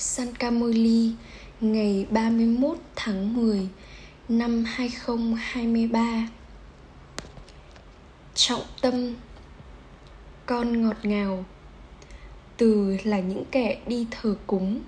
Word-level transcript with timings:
Sankamoli 0.00 1.12
ngày 1.60 2.06
31 2.10 2.78
tháng 2.96 3.36
10 3.36 3.68
năm 4.28 4.64
2023 4.64 6.28
Trọng 8.34 8.62
tâm 8.80 9.14
Con 10.46 10.82
ngọt 10.82 10.96
ngào. 11.02 11.44
Từ 12.56 12.96
là 13.04 13.20
những 13.20 13.44
kẻ 13.50 13.80
đi 13.86 14.06
thờ 14.10 14.36
cúng. 14.46 14.80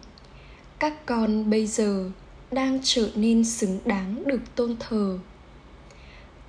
Các 0.79 1.07
con 1.07 1.51
bây 1.51 1.67
giờ 1.67 2.11
đang 2.51 2.79
trở 2.83 3.11
nên 3.15 3.45
xứng 3.45 3.79
đáng 3.85 4.23
được 4.27 4.55
tôn 4.55 4.77
thờ. 4.81 5.19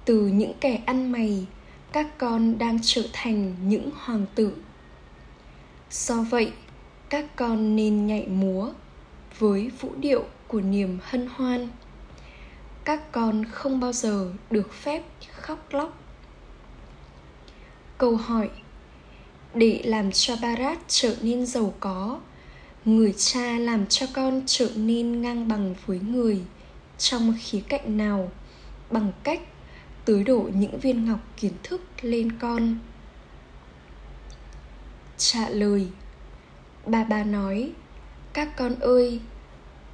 Từ 0.05 0.27
những 0.27 0.53
kẻ 0.59 0.81
ăn 0.85 1.11
mày 1.11 1.45
Các 1.91 2.17
con 2.17 2.57
đang 2.57 2.79
trở 2.81 3.03
thành 3.13 3.55
những 3.67 3.89
hoàng 3.95 4.25
tử. 4.35 4.53
Do 5.91 6.21
vậy, 6.21 6.51
các 7.13 7.35
con 7.35 7.75
nên 7.75 8.07
nhảy 8.07 8.27
múa 8.27 8.69
với 9.39 9.71
vũ 9.79 9.89
điệu 9.97 10.25
của 10.47 10.61
niềm 10.61 10.99
hân 11.03 11.27
hoan. 11.27 11.67
Các 12.83 13.11
con 13.11 13.45
không 13.45 13.79
bao 13.79 13.93
giờ 13.93 14.31
được 14.49 14.73
phép 14.73 15.03
khóc 15.35 15.67
lóc. 15.71 15.97
Câu 17.97 18.15
hỏi, 18.15 18.49
để 19.53 19.81
làm 19.85 20.11
cho 20.11 20.35
barat 20.41 20.77
trở 20.87 21.15
nên 21.21 21.45
giàu 21.45 21.73
có, 21.79 22.19
người 22.85 23.13
cha 23.17 23.57
làm 23.57 23.85
cho 23.87 24.05
con 24.13 24.41
trở 24.45 24.69
nên 24.75 25.21
ngang 25.21 25.47
bằng 25.47 25.75
với 25.85 25.99
người 25.99 26.41
trong 26.97 27.33
khía 27.41 27.61
cạnh 27.67 27.97
nào 27.97 28.31
bằng 28.91 29.11
cách 29.23 29.41
tưới 30.05 30.23
đổ 30.23 30.49
những 30.53 30.79
viên 30.79 31.05
ngọc 31.05 31.19
kiến 31.37 31.53
thức 31.63 31.81
lên 32.01 32.31
con? 32.39 32.77
Trả 35.17 35.49
lời 35.49 35.87
bà 36.85 37.03
bà 37.03 37.23
nói, 37.23 37.71
các 38.33 38.57
con 38.57 38.75
ơi, 38.79 39.19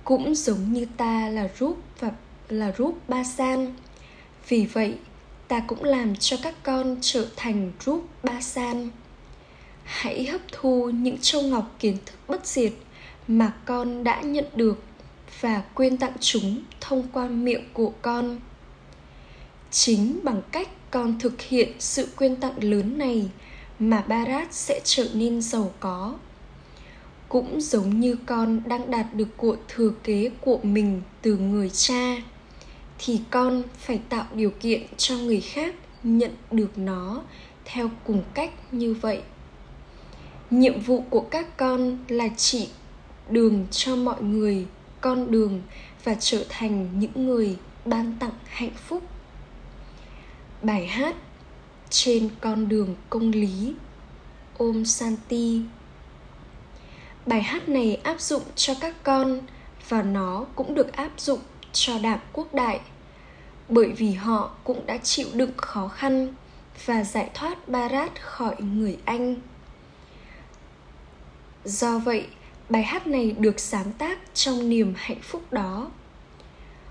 cũng 0.03 0.35
giống 0.35 0.73
như 0.73 0.87
ta 0.97 1.29
là 1.29 1.49
rúp 1.59 1.77
và 1.99 2.11
là 2.49 2.73
rúp 2.77 3.09
ba 3.09 3.23
san. 3.23 3.75
Vì 4.47 4.65
vậy, 4.65 4.97
ta 5.47 5.59
cũng 5.59 5.83
làm 5.83 6.15
cho 6.15 6.37
các 6.43 6.55
con 6.63 6.97
trở 7.01 7.27
thành 7.35 7.71
rúp 7.85 8.09
ba 8.23 8.41
san. 8.41 8.89
Hãy 9.83 10.25
hấp 10.25 10.41
thu 10.51 10.89
những 10.89 11.17
châu 11.21 11.41
ngọc 11.41 11.75
kiến 11.79 11.97
thức 12.05 12.15
bất 12.27 12.45
diệt 12.45 12.73
mà 13.27 13.53
con 13.65 14.03
đã 14.03 14.21
nhận 14.21 14.45
được 14.55 14.83
và 15.39 15.61
quyên 15.73 15.97
tặng 15.97 16.13
chúng 16.19 16.61
thông 16.81 17.07
qua 17.13 17.27
miệng 17.27 17.63
của 17.73 17.93
con. 18.01 18.39
Chính 19.71 20.19
bằng 20.23 20.41
cách 20.51 20.69
con 20.91 21.19
thực 21.19 21.41
hiện 21.41 21.71
sự 21.79 22.07
quyên 22.15 22.35
tặng 22.35 22.63
lớn 22.63 22.97
này 22.97 23.29
mà 23.79 24.01
barat 24.07 24.53
sẽ 24.53 24.81
trở 24.83 25.07
nên 25.13 25.41
giàu 25.41 25.71
có 25.79 26.15
cũng 27.29 27.61
giống 27.61 27.99
như 27.99 28.15
con 28.25 28.61
đang 28.65 28.91
đạt 28.91 29.13
được 29.13 29.37
của 29.37 29.55
thừa 29.67 29.91
kế 30.03 30.31
của 30.41 30.59
mình 30.63 31.01
từ 31.21 31.37
người 31.37 31.69
cha, 31.69 32.15
thì 32.97 33.21
con 33.29 33.63
phải 33.77 33.99
tạo 34.09 34.25
điều 34.33 34.51
kiện 34.59 34.81
cho 34.97 35.17
người 35.17 35.41
khác 35.41 35.75
nhận 36.03 36.31
được 36.51 36.77
nó 36.77 37.21
theo 37.65 37.89
cùng 38.05 38.23
cách 38.33 38.73
như 38.73 38.93
vậy. 38.93 39.21
Nhiệm 40.49 40.81
vụ 40.81 41.03
của 41.09 41.21
các 41.21 41.57
con 41.57 41.97
là 42.07 42.27
chỉ 42.37 42.69
đường 43.29 43.67
cho 43.71 43.95
mọi 43.95 44.23
người 44.23 44.65
con 45.01 45.31
đường 45.31 45.61
và 46.03 46.15
trở 46.19 46.45
thành 46.49 46.99
những 46.99 47.25
người 47.27 47.57
ban 47.85 48.15
tặng 48.19 48.31
hạnh 48.45 48.73
phúc. 48.87 49.03
Bài 50.61 50.87
hát 50.87 51.15
trên 51.89 52.29
con 52.41 52.69
đường 52.69 52.95
công 53.09 53.31
lý 53.31 53.73
ôm 54.57 54.85
santi 54.85 55.61
bài 57.29 57.41
hát 57.41 57.69
này 57.69 57.95
áp 58.03 58.21
dụng 58.21 58.43
cho 58.55 58.73
các 58.81 58.95
con 59.03 59.39
và 59.89 60.03
nó 60.03 60.45
cũng 60.55 60.75
được 60.75 60.93
áp 60.93 61.11
dụng 61.17 61.39
cho 61.73 61.99
đảng 61.99 62.19
quốc 62.33 62.53
đại 62.53 62.79
bởi 63.69 63.91
vì 63.91 64.11
họ 64.13 64.51
cũng 64.63 64.85
đã 64.85 64.97
chịu 64.97 65.27
đựng 65.33 65.51
khó 65.57 65.87
khăn 65.87 66.33
và 66.85 67.03
giải 67.03 67.29
thoát 67.33 67.67
Barat 67.67 68.21
khỏi 68.21 68.55
người 68.61 68.97
Anh. 69.05 69.35
Do 71.65 71.99
vậy, 71.99 72.27
bài 72.69 72.83
hát 72.83 73.07
này 73.07 73.35
được 73.39 73.59
sáng 73.59 73.91
tác 73.97 74.19
trong 74.33 74.69
niềm 74.69 74.93
hạnh 74.97 75.21
phúc 75.21 75.53
đó. 75.53 75.91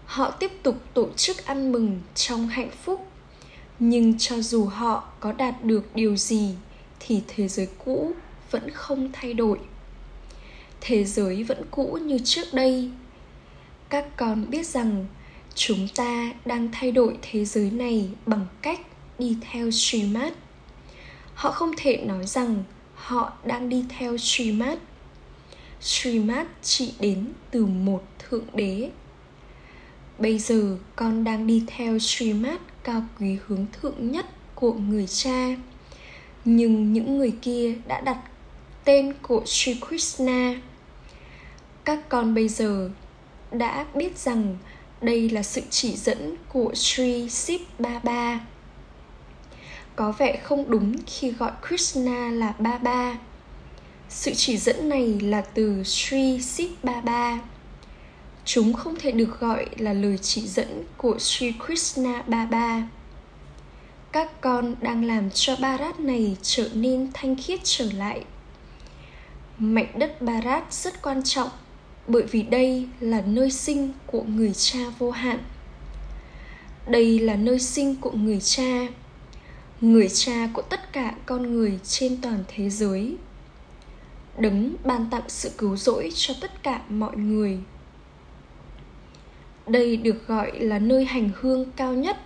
Họ 0.04 0.30
tiếp 0.30 0.52
tục 0.62 0.76
tổ 0.94 1.08
chức 1.16 1.46
ăn 1.46 1.72
mừng 1.72 2.00
trong 2.14 2.46
hạnh 2.46 2.70
phúc, 2.84 3.06
nhưng 3.78 4.18
cho 4.18 4.40
dù 4.40 4.64
họ 4.64 5.08
có 5.20 5.32
đạt 5.32 5.64
được 5.64 5.94
điều 5.94 6.16
gì 6.16 6.54
thì 7.00 7.22
thế 7.28 7.48
giới 7.48 7.68
cũ 7.84 8.12
vẫn 8.50 8.70
không 8.70 9.10
thay 9.12 9.34
đổi 9.34 9.58
thế 10.80 11.04
giới 11.04 11.44
vẫn 11.44 11.62
cũ 11.70 11.98
như 12.02 12.18
trước 12.24 12.54
đây 12.54 12.90
các 13.88 14.16
con 14.16 14.50
biết 14.50 14.66
rằng 14.66 15.06
chúng 15.54 15.88
ta 15.96 16.32
đang 16.44 16.68
thay 16.72 16.92
đổi 16.92 17.18
thế 17.22 17.44
giới 17.44 17.70
này 17.70 18.08
bằng 18.26 18.46
cách 18.62 18.80
đi 19.18 19.36
theo 19.50 19.70
suy 19.70 20.02
mát. 20.02 20.34
Họ 21.34 21.50
không 21.50 21.70
thể 21.76 21.96
nói 21.96 22.26
rằng 22.26 22.64
họ 22.94 23.32
đang 23.44 23.68
đi 23.68 23.84
theo 23.98 24.16
suy 24.18 24.52
mát. 24.52 24.78
Suy 25.80 26.18
mát 26.18 26.46
chỉ 26.62 26.92
đến 27.00 27.32
từ 27.50 27.66
một 27.66 28.02
thượng 28.18 28.46
đế. 28.54 28.90
Bây 30.18 30.38
giờ 30.38 30.76
con 30.96 31.24
đang 31.24 31.46
đi 31.46 31.64
theo 31.66 31.98
suy 31.98 32.32
mát 32.32 32.60
cao 32.84 33.02
quý 33.20 33.38
hướng 33.46 33.66
thượng 33.72 34.12
nhất 34.12 34.26
của 34.54 34.72
người 34.72 35.06
cha. 35.06 35.56
Nhưng 36.44 36.92
những 36.92 37.18
người 37.18 37.32
kia 37.42 37.74
đã 37.86 38.00
đặt 38.00 38.18
tên 38.88 39.12
của 39.22 39.42
Sri 39.46 39.76
Krishna 39.88 40.54
các 41.84 42.08
con 42.08 42.34
bây 42.34 42.48
giờ 42.48 42.90
đã 43.50 43.86
biết 43.94 44.18
rằng 44.18 44.56
đây 45.00 45.30
là 45.30 45.42
sự 45.42 45.60
chỉ 45.70 45.96
dẫn 45.96 46.36
của 46.48 46.74
Sri 46.74 47.28
Sip 47.28 47.60
Baba. 47.78 48.40
Có 49.96 50.12
vẻ 50.18 50.36
không 50.42 50.70
đúng 50.70 50.94
khi 51.06 51.30
gọi 51.30 51.50
Krishna 51.68 52.30
là 52.30 52.54
Baba. 52.58 53.18
Sự 54.08 54.32
chỉ 54.36 54.56
dẫn 54.56 54.88
này 54.88 55.20
là 55.20 55.40
từ 55.40 55.84
Sri 55.84 56.40
Sip 56.40 56.70
Baba. 56.82 57.38
Chúng 58.44 58.72
không 58.72 58.96
thể 58.98 59.10
được 59.10 59.40
gọi 59.40 59.66
là 59.78 59.92
lời 59.92 60.18
chỉ 60.22 60.40
dẫn 60.40 60.84
của 60.96 61.18
Sri 61.18 61.52
Krishna 61.66 62.22
Baba. 62.26 62.88
Các 64.12 64.40
con 64.40 64.74
đang 64.80 65.04
làm 65.04 65.30
cho 65.30 65.56
Bharat 65.56 66.00
này 66.00 66.36
trở 66.42 66.68
nên 66.74 67.10
thanh 67.14 67.36
khiết 67.36 67.60
trở 67.64 67.92
lại. 67.92 68.24
Mảnh 69.58 69.98
đất 69.98 70.22
Bharat 70.22 70.72
rất 70.72 71.02
quan 71.02 71.22
trọng, 71.22 71.48
bởi 72.06 72.22
vì 72.22 72.42
đây 72.42 72.88
là 73.00 73.20
nơi 73.20 73.50
sinh 73.50 73.92
của 74.06 74.22
người 74.22 74.52
cha 74.52 74.78
vô 74.98 75.10
hạn. 75.10 75.38
Đây 76.86 77.18
là 77.18 77.34
nơi 77.34 77.58
sinh 77.58 77.96
của 77.96 78.10
người 78.10 78.40
cha 78.40 78.86
người 79.80 80.08
cha 80.08 80.48
của 80.52 80.62
tất 80.62 80.92
cả 80.92 81.14
con 81.26 81.42
người 81.54 81.78
trên 81.84 82.20
toàn 82.22 82.44
thế 82.48 82.70
giới. 82.70 83.16
Đấng 84.38 84.74
ban 84.84 85.10
tặng 85.10 85.28
sự 85.28 85.50
cứu 85.58 85.76
rỗi 85.76 86.10
cho 86.14 86.34
tất 86.40 86.62
cả 86.62 86.82
mọi 86.88 87.16
người. 87.16 87.58
Đây 89.66 89.96
được 89.96 90.26
gọi 90.26 90.60
là 90.60 90.78
nơi 90.78 91.04
hành 91.04 91.30
hương 91.40 91.70
cao 91.76 91.92
nhất 91.92 92.16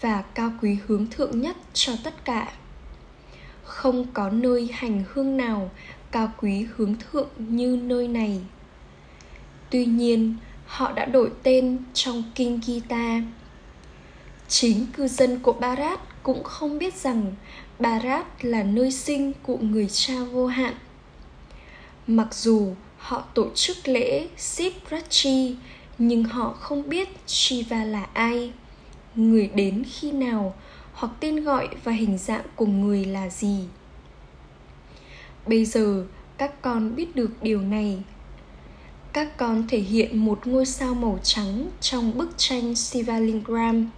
và 0.00 0.22
cao 0.22 0.52
quý 0.62 0.78
hướng 0.86 1.06
thượng 1.06 1.40
nhất 1.40 1.56
cho 1.72 1.92
tất 2.04 2.24
cả. 2.24 2.52
Không 3.64 4.06
có 4.12 4.30
nơi 4.30 4.68
hành 4.72 5.04
hương 5.08 5.36
nào 5.36 5.70
cao 6.14 6.32
quý 6.40 6.66
hướng 6.76 6.94
thượng 6.94 7.28
như 7.38 7.78
nơi 7.82 8.08
này 8.08 8.40
Tuy 9.70 9.86
nhiên, 9.86 10.36
họ 10.66 10.92
đã 10.92 11.04
đổi 11.04 11.30
tên 11.42 11.78
trong 11.94 12.22
kinh 12.34 12.60
Gita. 12.62 13.22
Chính 14.48 14.86
cư 14.96 15.08
dân 15.08 15.38
của 15.38 15.52
Barat 15.52 16.00
cũng 16.22 16.42
không 16.44 16.78
biết 16.78 16.94
rằng 16.94 17.32
Barat 17.78 18.44
là 18.44 18.62
nơi 18.62 18.92
sinh 18.92 19.32
của 19.42 19.56
người 19.56 19.88
cha 19.88 20.14
vô 20.32 20.46
hạn. 20.46 20.74
Mặc 22.06 22.34
dù 22.34 22.74
họ 22.98 23.20
tổ 23.34 23.46
chức 23.54 23.88
lễ 23.88 24.28
Siprachi, 24.36 25.56
nhưng 25.98 26.24
họ 26.24 26.52
không 26.52 26.88
biết 26.88 27.08
Shiva 27.26 27.84
là 27.84 28.06
ai, 28.12 28.52
người 29.14 29.50
đến 29.54 29.84
khi 29.92 30.12
nào 30.12 30.54
hoặc 30.92 31.12
tên 31.20 31.44
gọi 31.44 31.68
và 31.84 31.92
hình 31.92 32.18
dạng 32.18 32.44
của 32.56 32.66
người 32.66 33.04
là 33.04 33.28
gì. 33.28 33.58
Bây 35.46 35.64
giờ 35.64 36.04
các 36.38 36.62
con 36.62 36.96
biết 36.96 37.16
được 37.16 37.30
điều 37.42 37.60
này 37.60 38.02
các 39.14 39.36
con 39.36 39.64
thể 39.68 39.78
hiện 39.78 40.18
một 40.24 40.46
ngôi 40.46 40.66
sao 40.66 40.94
màu 40.94 41.18
trắng 41.22 41.70
trong 41.80 42.18
bức 42.18 42.30
tranh 42.36 42.74
Sivalingram 42.74 43.90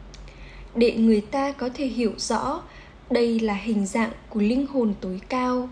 để 0.74 0.92
người 0.92 1.20
ta 1.20 1.52
có 1.52 1.68
thể 1.74 1.86
hiểu 1.86 2.12
rõ 2.16 2.62
đây 3.10 3.40
là 3.40 3.54
hình 3.54 3.86
dạng 3.86 4.10
của 4.28 4.40
linh 4.40 4.66
hồn 4.66 4.94
tối 5.00 5.20
cao. 5.28 5.68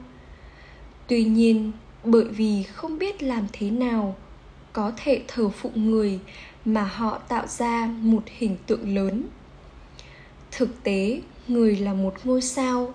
Tuy 1.06 1.24
nhiên, 1.24 1.72
bởi 2.04 2.24
vì 2.24 2.62
không 2.62 2.98
biết 2.98 3.22
làm 3.22 3.46
thế 3.52 3.70
nào 3.70 4.16
có 4.72 4.92
thể 4.96 5.22
thờ 5.28 5.48
phụng 5.48 5.90
người 5.90 6.18
mà 6.64 6.84
họ 6.84 7.18
tạo 7.18 7.46
ra 7.46 7.86
một 8.00 8.22
hình 8.26 8.56
tượng 8.66 8.94
lớn. 8.94 9.24
Thực 10.50 10.82
tế, 10.82 11.20
người 11.48 11.76
là 11.76 11.94
một 11.94 12.14
ngôi 12.24 12.42
sao. 12.42 12.94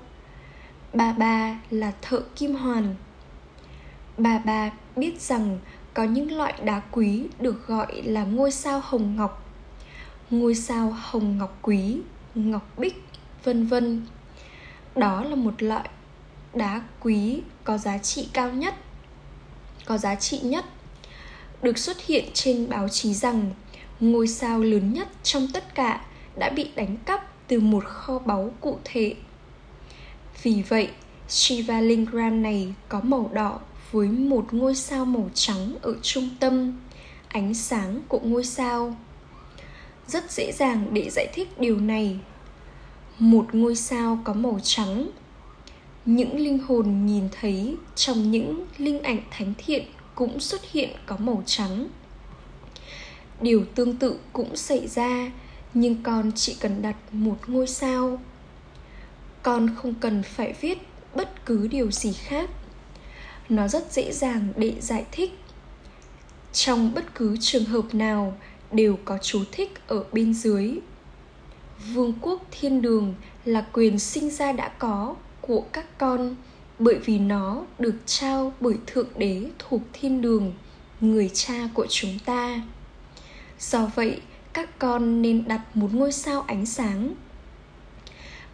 Bà 0.93 1.13
bà 1.13 1.59
là 1.69 1.93
thợ 2.01 2.21
kim 2.35 2.55
hoàn. 2.55 2.95
Bà 4.17 4.39
bà 4.39 4.71
biết 4.95 5.21
rằng 5.21 5.59
có 5.93 6.03
những 6.03 6.37
loại 6.37 6.53
đá 6.63 6.81
quý 6.91 7.23
được 7.39 7.67
gọi 7.67 8.01
là 8.01 8.23
ngôi 8.23 8.51
sao 8.51 8.81
hồng 8.83 9.15
ngọc, 9.15 9.45
ngôi 10.29 10.55
sao 10.55 10.95
hồng 10.99 11.37
ngọc 11.37 11.57
quý, 11.61 11.97
ngọc 12.35 12.77
bích, 12.77 13.03
vân 13.43 13.67
vân 13.67 14.05
đó 14.95 15.23
là 15.23 15.35
một 15.35 15.63
loại 15.63 15.89
đá 16.53 16.81
quý 16.99 17.41
có 17.63 17.77
giá 17.77 17.97
trị 17.97 18.29
cao 18.33 18.51
nhất, 18.51 18.75
có 19.85 19.97
giá 19.97 20.15
trị 20.15 20.39
nhất, 20.39 20.65
được 21.61 21.77
xuất 21.77 22.05
hiện 22.05 22.25
trên 22.33 22.69
báo 22.69 22.89
chí 22.89 23.13
rằng 23.13 23.51
ngôi 23.99 24.27
sao 24.27 24.59
lớn 24.59 24.93
nhất 24.93 25.07
trong 25.23 25.47
tất 25.53 25.75
cả 25.75 26.05
đã 26.37 26.49
bị 26.49 26.71
đánh 26.75 26.97
cắp 26.97 27.47
từ 27.47 27.59
một 27.59 27.85
kho 27.85 28.19
báu 28.19 28.51
cụ 28.61 28.79
thể 28.83 29.15
vì 30.43 30.63
vậy 30.69 30.89
Shiva 31.27 31.81
Lingram 31.81 32.41
này 32.41 32.73
có 32.89 33.01
màu 33.01 33.29
đỏ 33.33 33.59
với 33.91 34.07
một 34.07 34.53
ngôi 34.53 34.75
sao 34.75 35.05
màu 35.05 35.29
trắng 35.33 35.75
ở 35.81 35.95
trung 36.01 36.29
tâm. 36.39 36.79
Ánh 37.27 37.53
sáng 37.53 38.01
của 38.07 38.19
ngôi 38.23 38.43
sao. 38.43 38.95
Rất 40.07 40.31
dễ 40.31 40.51
dàng 40.51 40.87
để 40.93 41.09
giải 41.09 41.27
thích 41.33 41.59
điều 41.59 41.79
này. 41.79 42.19
Một 43.19 43.55
ngôi 43.55 43.75
sao 43.75 44.19
có 44.23 44.33
màu 44.33 44.59
trắng. 44.63 45.09
Những 46.05 46.39
linh 46.39 46.59
hồn 46.59 47.05
nhìn 47.05 47.29
thấy 47.41 47.75
trong 47.95 48.31
những 48.31 48.65
linh 48.77 49.03
ảnh 49.03 49.21
thánh 49.31 49.53
thiện 49.57 49.83
cũng 50.15 50.39
xuất 50.39 50.71
hiện 50.71 50.89
có 51.05 51.17
màu 51.17 51.43
trắng. 51.45 51.87
Điều 53.41 53.65
tương 53.75 53.95
tự 53.95 54.19
cũng 54.33 54.55
xảy 54.55 54.87
ra, 54.87 55.31
nhưng 55.73 56.03
con 56.03 56.31
chỉ 56.35 56.55
cần 56.59 56.81
đặt 56.81 56.95
một 57.11 57.37
ngôi 57.47 57.67
sao 57.67 58.19
con 59.43 59.75
không 59.75 59.93
cần 59.93 60.23
phải 60.23 60.53
viết 60.61 60.77
bất 61.15 61.45
cứ 61.45 61.67
điều 61.67 61.91
gì 61.91 62.13
khác. 62.13 62.49
Nó 63.49 63.67
rất 63.67 63.91
dễ 63.91 64.11
dàng 64.11 64.47
để 64.55 64.73
giải 64.81 65.05
thích. 65.11 65.31
Trong 66.53 66.93
bất 66.93 67.15
cứ 67.15 67.37
trường 67.39 67.65
hợp 67.65 67.93
nào 67.93 68.37
đều 68.71 68.97
có 69.05 69.17
chú 69.17 69.43
thích 69.51 69.73
ở 69.87 70.03
bên 70.11 70.33
dưới. 70.33 70.79
Vương 71.93 72.13
quốc 72.21 72.41
thiên 72.51 72.81
đường 72.81 73.15
là 73.45 73.65
quyền 73.73 73.99
sinh 73.99 74.29
ra 74.29 74.51
đã 74.51 74.67
có 74.67 75.15
của 75.41 75.63
các 75.71 75.97
con, 75.97 76.35
bởi 76.79 76.95
vì 76.95 77.19
nó 77.19 77.65
được 77.79 77.95
trao 78.05 78.53
bởi 78.59 78.75
thượng 78.87 79.09
đế 79.17 79.45
thuộc 79.59 79.81
thiên 79.93 80.21
đường, 80.21 80.53
người 81.01 81.29
cha 81.33 81.69
của 81.73 81.87
chúng 81.89 82.19
ta. 82.25 82.61
Do 83.59 83.91
vậy, 83.95 84.21
các 84.53 84.79
con 84.79 85.21
nên 85.21 85.47
đặt 85.47 85.61
một 85.73 85.93
ngôi 85.93 86.11
sao 86.11 86.41
ánh 86.41 86.65
sáng 86.65 87.15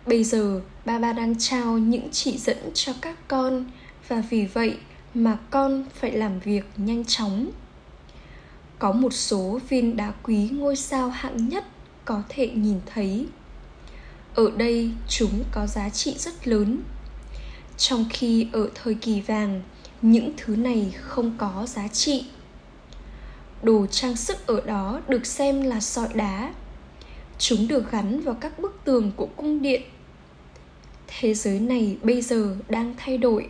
bây 0.06 0.24
giờ 0.24 0.62
ba 0.86 1.00
ba 1.00 1.14
đang 1.14 1.36
trao 1.40 1.78
những 1.78 2.10
chỉ 2.12 2.38
dẫn 2.38 2.58
cho 2.74 2.94
các 3.02 3.28
con 3.28 3.66
và 4.08 4.24
vì 4.30 4.46
vậy 4.46 4.78
mà 5.14 5.38
con 5.50 5.86
phải 5.94 6.12
làm 6.12 6.40
việc 6.40 6.66
nhanh 6.78 7.06
chóng. 7.06 7.52
Có 8.80 8.92
một 8.92 9.14
số 9.14 9.60
viên 9.70 9.98
đá 9.98 10.14
quý 10.24 10.50
ngôi 10.52 10.76
sao 10.76 11.10
hạng 11.10 11.50
nhất 11.50 11.66
có 12.06 12.24
thể 12.30 12.48
nhìn 12.48 12.80
thấy. 12.86 13.26
Ở 14.36 14.52
đây 14.58 14.92
chúng 15.08 15.44
có 15.52 15.68
giá 15.68 15.90
trị 15.90 16.16
rất 16.18 16.48
lớn. 16.48 16.82
Trong 17.78 18.06
khi 18.10 18.48
ở 18.54 18.70
thời 18.76 18.94
kỳ 18.94 19.22
vàng, 19.22 19.62
những 20.02 20.32
thứ 20.38 20.56
này 20.56 20.94
không 21.02 21.36
có 21.38 21.66
giá 21.68 21.88
trị. 21.88 22.26
Đồ 23.64 23.86
trang 23.92 24.16
sức 24.16 24.48
ở 24.48 24.62
đó 24.62 25.02
được 25.08 25.26
xem 25.26 25.62
là 25.62 25.80
sỏi 25.80 26.08
đá 26.14 26.54
chúng 27.40 27.68
được 27.68 27.92
gắn 27.92 28.20
vào 28.20 28.36
các 28.36 28.60
bức 28.60 28.80
tường 28.86 29.12
của 29.16 29.28
cung 29.36 29.62
điện. 29.62 29.82
Thế 31.08 31.34
giới 31.34 31.60
này 31.60 31.98
bây 32.04 32.22
giờ 32.22 32.56
đang 32.70 32.94
thay 32.98 33.18
đổi. 33.18 33.48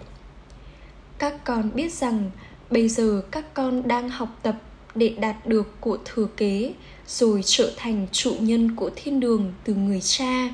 Các 1.18 1.44
con 1.44 1.72
biết 1.74 1.94
rằng 1.94 2.32
bây 2.70 2.90
giờ 2.90 3.24
các 3.32 3.54
con 3.54 3.88
đang 3.88 4.10
học 4.10 4.40
tập 4.44 4.56
để 4.96 5.16
đạt 5.20 5.48
được 5.48 5.82
của 5.82 5.98
thừa 6.06 6.28
kế, 6.38 6.74
rồi 7.08 7.42
trở 7.46 7.72
thành 7.78 8.08
chủ 8.12 8.36
nhân 8.40 8.76
của 8.76 8.92
thiên 8.96 9.20
đường 9.20 9.54
từ 9.64 9.74
người 9.74 10.02
cha. 10.02 10.50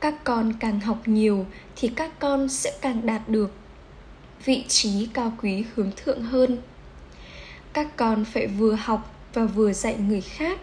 Các 0.00 0.24
con 0.24 0.52
càng 0.60 0.80
học 0.80 1.02
nhiều 1.06 1.46
thì 1.76 1.88
các 1.88 2.18
con 2.18 2.48
sẽ 2.48 2.72
càng 2.80 3.06
đạt 3.06 3.28
được 3.28 3.50
vị 4.44 4.64
trí 4.68 5.08
cao 5.14 5.32
quý 5.42 5.64
hướng 5.74 5.90
thượng 5.96 6.22
hơn. 6.22 6.58
Các 7.72 7.96
con 7.96 8.24
phải 8.24 8.46
vừa 8.46 8.74
học 8.74 9.14
và 9.34 9.44
vừa 9.44 9.72
dạy 9.72 9.96
người 10.08 10.20
khác, 10.20 10.60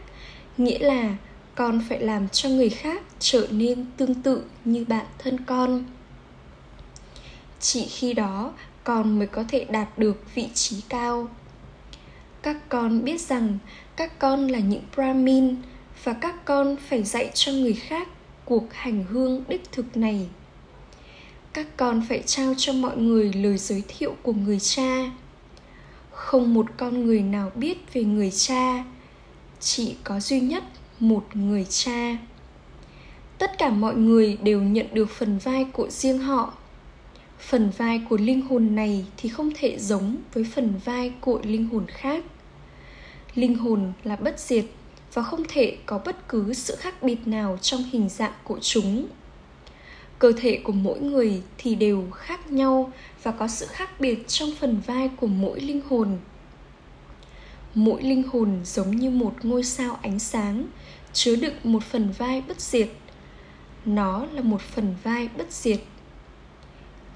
nghĩa 0.58 0.80
là 0.80 1.16
con 1.56 1.82
phải 1.90 2.00
làm 2.00 2.30
cho 2.30 2.50
người 2.50 2.70
khác 2.70 3.04
trở 3.20 3.48
nên 3.52 3.86
tương 3.98 4.14
tự 4.14 4.44
như 4.66 4.86
bạn 4.88 5.06
thân 5.18 5.46
con. 5.46 5.84
Chỉ 7.60 7.86
khi 7.86 8.14
đó, 8.14 8.54
con 8.84 9.20
mới 9.20 9.28
có 9.28 9.44
thể 9.48 9.66
đạt 9.70 9.98
được 9.98 10.36
vị 10.36 10.48
trí 10.54 10.82
cao. 10.90 11.28
Các 12.42 12.70
con 12.70 13.04
biết 13.04 13.22
rằng 13.22 13.58
các 13.96 14.20
con 14.20 14.48
là 14.48 14.60
những 14.60 14.84
brahmin 14.96 15.56
và 16.04 16.14
các 16.14 16.46
con 16.46 16.76
phải 16.90 17.04
dạy 17.04 17.32
cho 17.34 17.52
người 17.52 17.74
khác 17.74 18.08
cuộc 18.46 18.74
hành 18.74 19.04
hương 19.10 19.44
đích 19.48 19.72
thực 19.72 19.98
này. 19.98 20.28
Các 21.54 21.78
con 21.78 22.06
phải 22.10 22.24
trao 22.26 22.54
cho 22.58 22.74
mọi 22.74 22.98
người 22.98 23.34
lời 23.34 23.58
giới 23.58 23.84
thiệu 23.88 24.16
của 24.24 24.34
người 24.34 24.60
cha. 24.60 25.12
Không 26.12 26.54
một 26.54 26.66
con 26.78 27.06
người 27.06 27.22
nào 27.22 27.52
biết 27.56 27.94
về 27.94 28.04
người 28.04 28.32
cha, 28.32 28.84
chỉ 29.60 29.96
có 30.04 30.20
duy 30.20 30.40
nhất 30.40 30.64
một 31.04 31.26
người 31.34 31.66
cha. 31.70 32.18
Tất 33.38 33.58
cả 33.58 33.70
mọi 33.70 33.96
người 33.96 34.38
đều 34.44 34.62
nhận 34.62 34.88
được 34.94 35.10
phần 35.10 35.38
vai 35.38 35.66
của 35.74 35.90
riêng 35.90 36.20
họ. 36.20 36.54
Phần 37.40 37.72
vai 37.78 38.02
của 38.10 38.18
linh 38.18 38.42
hồn 38.42 38.76
này 38.76 39.06
thì 39.18 39.30
không 39.30 39.52
thể 39.56 39.80
giống 39.80 40.18
với 40.34 40.44
phần 40.44 40.74
vai 40.86 41.14
của 41.22 41.40
linh 41.44 41.70
hồn 41.70 41.86
khác. 41.88 42.24
Linh 43.36 43.56
hồn 43.56 43.94
là 44.04 44.16
bất 44.16 44.40
diệt 44.40 44.66
và 45.14 45.24
không 45.24 45.44
thể 45.50 45.78
có 45.86 46.02
bất 46.06 46.28
cứ 46.28 46.54
sự 46.54 46.76
khác 46.76 47.04
biệt 47.04 47.28
nào 47.28 47.58
trong 47.62 47.84
hình 47.92 48.10
dạng 48.10 48.34
của 48.44 48.60
chúng. 48.62 49.08
Cơ 50.20 50.32
thể 50.38 50.60
của 50.64 50.74
mỗi 50.74 51.00
người 51.00 51.42
thì 51.58 51.76
đều 51.76 52.08
khác 52.12 52.52
nhau 52.52 52.92
và 53.24 53.32
có 53.32 53.48
sự 53.48 53.66
khác 53.66 54.00
biệt 54.00 54.28
trong 54.28 54.50
phần 54.60 54.82
vai 54.86 55.10
của 55.18 55.28
mỗi 55.28 55.60
linh 55.60 55.82
hồn 55.90 56.18
mỗi 57.76 58.04
linh 58.04 58.24
hồn 58.24 58.60
giống 58.64 58.92
như 58.92 59.10
một 59.10 59.34
ngôi 59.44 59.64
sao 59.64 60.00
ánh 60.02 60.20
sáng, 60.20 60.68
chứa 61.14 61.36
đựng 61.36 61.56
một 61.64 61.84
phần 61.84 62.12
vai 62.18 62.44
bất 62.48 62.62
diệt. 62.62 62.90
Nó 63.86 64.26
là 64.32 64.42
một 64.42 64.62
phần 64.62 64.96
vai 65.04 65.30
bất 65.38 65.52
diệt. 65.52 65.80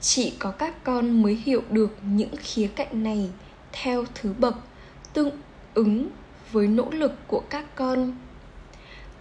Chỉ 0.01 0.33
có 0.39 0.51
các 0.51 0.83
con 0.83 1.21
mới 1.21 1.35
hiểu 1.35 1.61
được 1.69 1.97
những 2.03 2.35
khía 2.39 2.67
cạnh 2.67 3.03
này 3.03 3.29
theo 3.71 4.05
thứ 4.15 4.33
bậc 4.39 4.55
tương 5.13 5.31
ứng 5.73 6.09
với 6.51 6.67
nỗ 6.67 6.89
lực 6.91 7.11
của 7.27 7.43
các 7.49 7.75
con. 7.75 8.15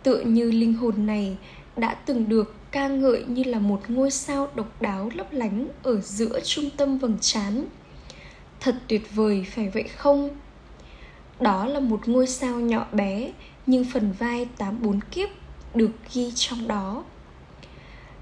Tựa 0.02 0.20
như 0.20 0.50
linh 0.50 0.74
hồn 0.74 1.06
này 1.06 1.36
đã 1.76 1.94
từng 1.94 2.28
được 2.28 2.54
ca 2.70 2.88
ngợi 2.88 3.24
như 3.28 3.42
là 3.44 3.58
một 3.58 3.80
ngôi 3.88 4.10
sao 4.10 4.48
độc 4.54 4.82
đáo 4.82 5.10
lấp 5.14 5.32
lánh 5.32 5.68
ở 5.82 6.00
giữa 6.00 6.40
trung 6.44 6.70
tâm 6.76 6.98
vầng 6.98 7.18
trán. 7.20 7.64
Thật 8.60 8.76
tuyệt 8.88 9.14
vời, 9.14 9.46
phải 9.50 9.68
vậy 9.68 9.88
không? 9.96 10.30
Đó 11.40 11.66
là 11.66 11.80
một 11.80 12.08
ngôi 12.08 12.26
sao 12.26 12.60
nhỏ 12.60 12.86
bé, 12.92 13.32
nhưng 13.66 13.84
phần 13.92 14.12
vai 14.18 14.48
tám 14.58 14.82
bốn 14.82 15.00
kiếp 15.00 15.28
được 15.74 15.90
ghi 16.14 16.32
trong 16.34 16.68
đó. 16.68 17.04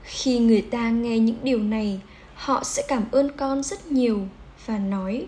Khi 0.02 0.38
người 0.38 0.62
ta 0.62 0.90
nghe 0.90 1.18
những 1.18 1.38
điều 1.42 1.59
này, 1.59 2.00
họ 2.35 2.64
sẽ 2.64 2.83
cảm 2.88 3.04
ơn 3.11 3.30
con 3.37 3.62
rất 3.62 3.87
nhiều 3.87 4.21
và 4.66 4.78
nói, 4.78 5.26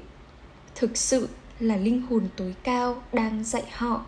thực 0.75 0.97
sự 0.97 1.29
là 1.61 1.77
linh 1.77 2.03
hồn 2.03 2.29
tối 2.37 2.55
cao 2.63 3.03
đang 3.13 3.45
dạy 3.45 3.65
họ. 3.73 4.05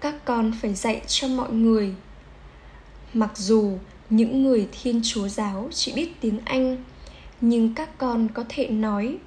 Các 0.00 0.24
con 0.24 0.52
phải 0.62 0.74
dạy 0.74 1.02
cho 1.06 1.28
mọi 1.28 1.52
người. 1.52 1.94
Mặc 3.14 3.30
dù 3.34 3.78
những 4.10 4.42
người 4.42 4.68
thiên 4.82 5.00
chúa 5.04 5.28
giáo 5.28 5.68
chỉ 5.72 5.92
biết 5.92 6.20
tiếng 6.20 6.38
anh, 6.44 6.84
nhưng 7.40 7.74
các 7.74 7.98
con 7.98 8.28
có 8.34 8.44
thể 8.48 8.68
nói 8.68 9.18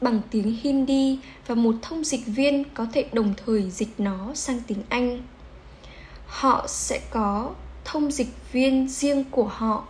bằng 0.00 0.20
tiếng 0.30 0.56
hindi 0.62 1.18
và 1.46 1.54
một 1.54 1.74
thông 1.82 2.04
dịch 2.04 2.26
viên 2.26 2.64
có 2.74 2.86
thể 2.92 3.04
đồng 3.12 3.34
thời 3.46 3.70
dịch 3.70 3.88
nó 3.98 4.34
sang 4.34 4.60
tiếng 4.66 4.82
anh. 4.88 5.22
Họ 6.26 6.66
sẽ 6.68 7.00
có 7.10 7.50
thông 7.84 8.10
dịch 8.10 8.52
viên 8.52 8.88
riêng 8.88 9.24
của 9.30 9.44
họ. 9.46 9.84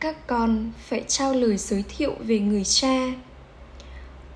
Các 0.00 0.26
con 0.26 0.70
phải 0.88 1.04
trao 1.08 1.34
lời 1.34 1.56
giới 1.56 1.84
thiệu 1.88 2.14
về 2.20 2.38
người 2.38 2.64
cha. 2.64 3.12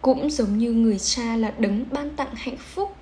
Cũng 0.02 0.30
giống 0.30 0.58
như 0.58 0.72
người 0.72 0.98
cha 0.98 1.36
là 1.36 1.50
đấng 1.58 1.84
ban 1.92 2.16
tặng 2.16 2.34
hạnh 2.34 2.56
phúc 2.56 2.96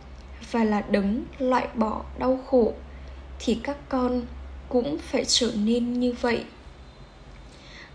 và 0.51 0.65
là 0.65 0.81
đấng 0.81 1.25
loại 1.39 1.69
bỏ 1.75 2.03
đau 2.19 2.41
khổ, 2.47 2.73
thì 3.39 3.59
các 3.63 3.77
con 3.89 4.23
cũng 4.69 4.99
phải 4.99 5.25
trở 5.25 5.53
nên 5.65 6.01
như 6.01 6.15
vậy. 6.21 6.45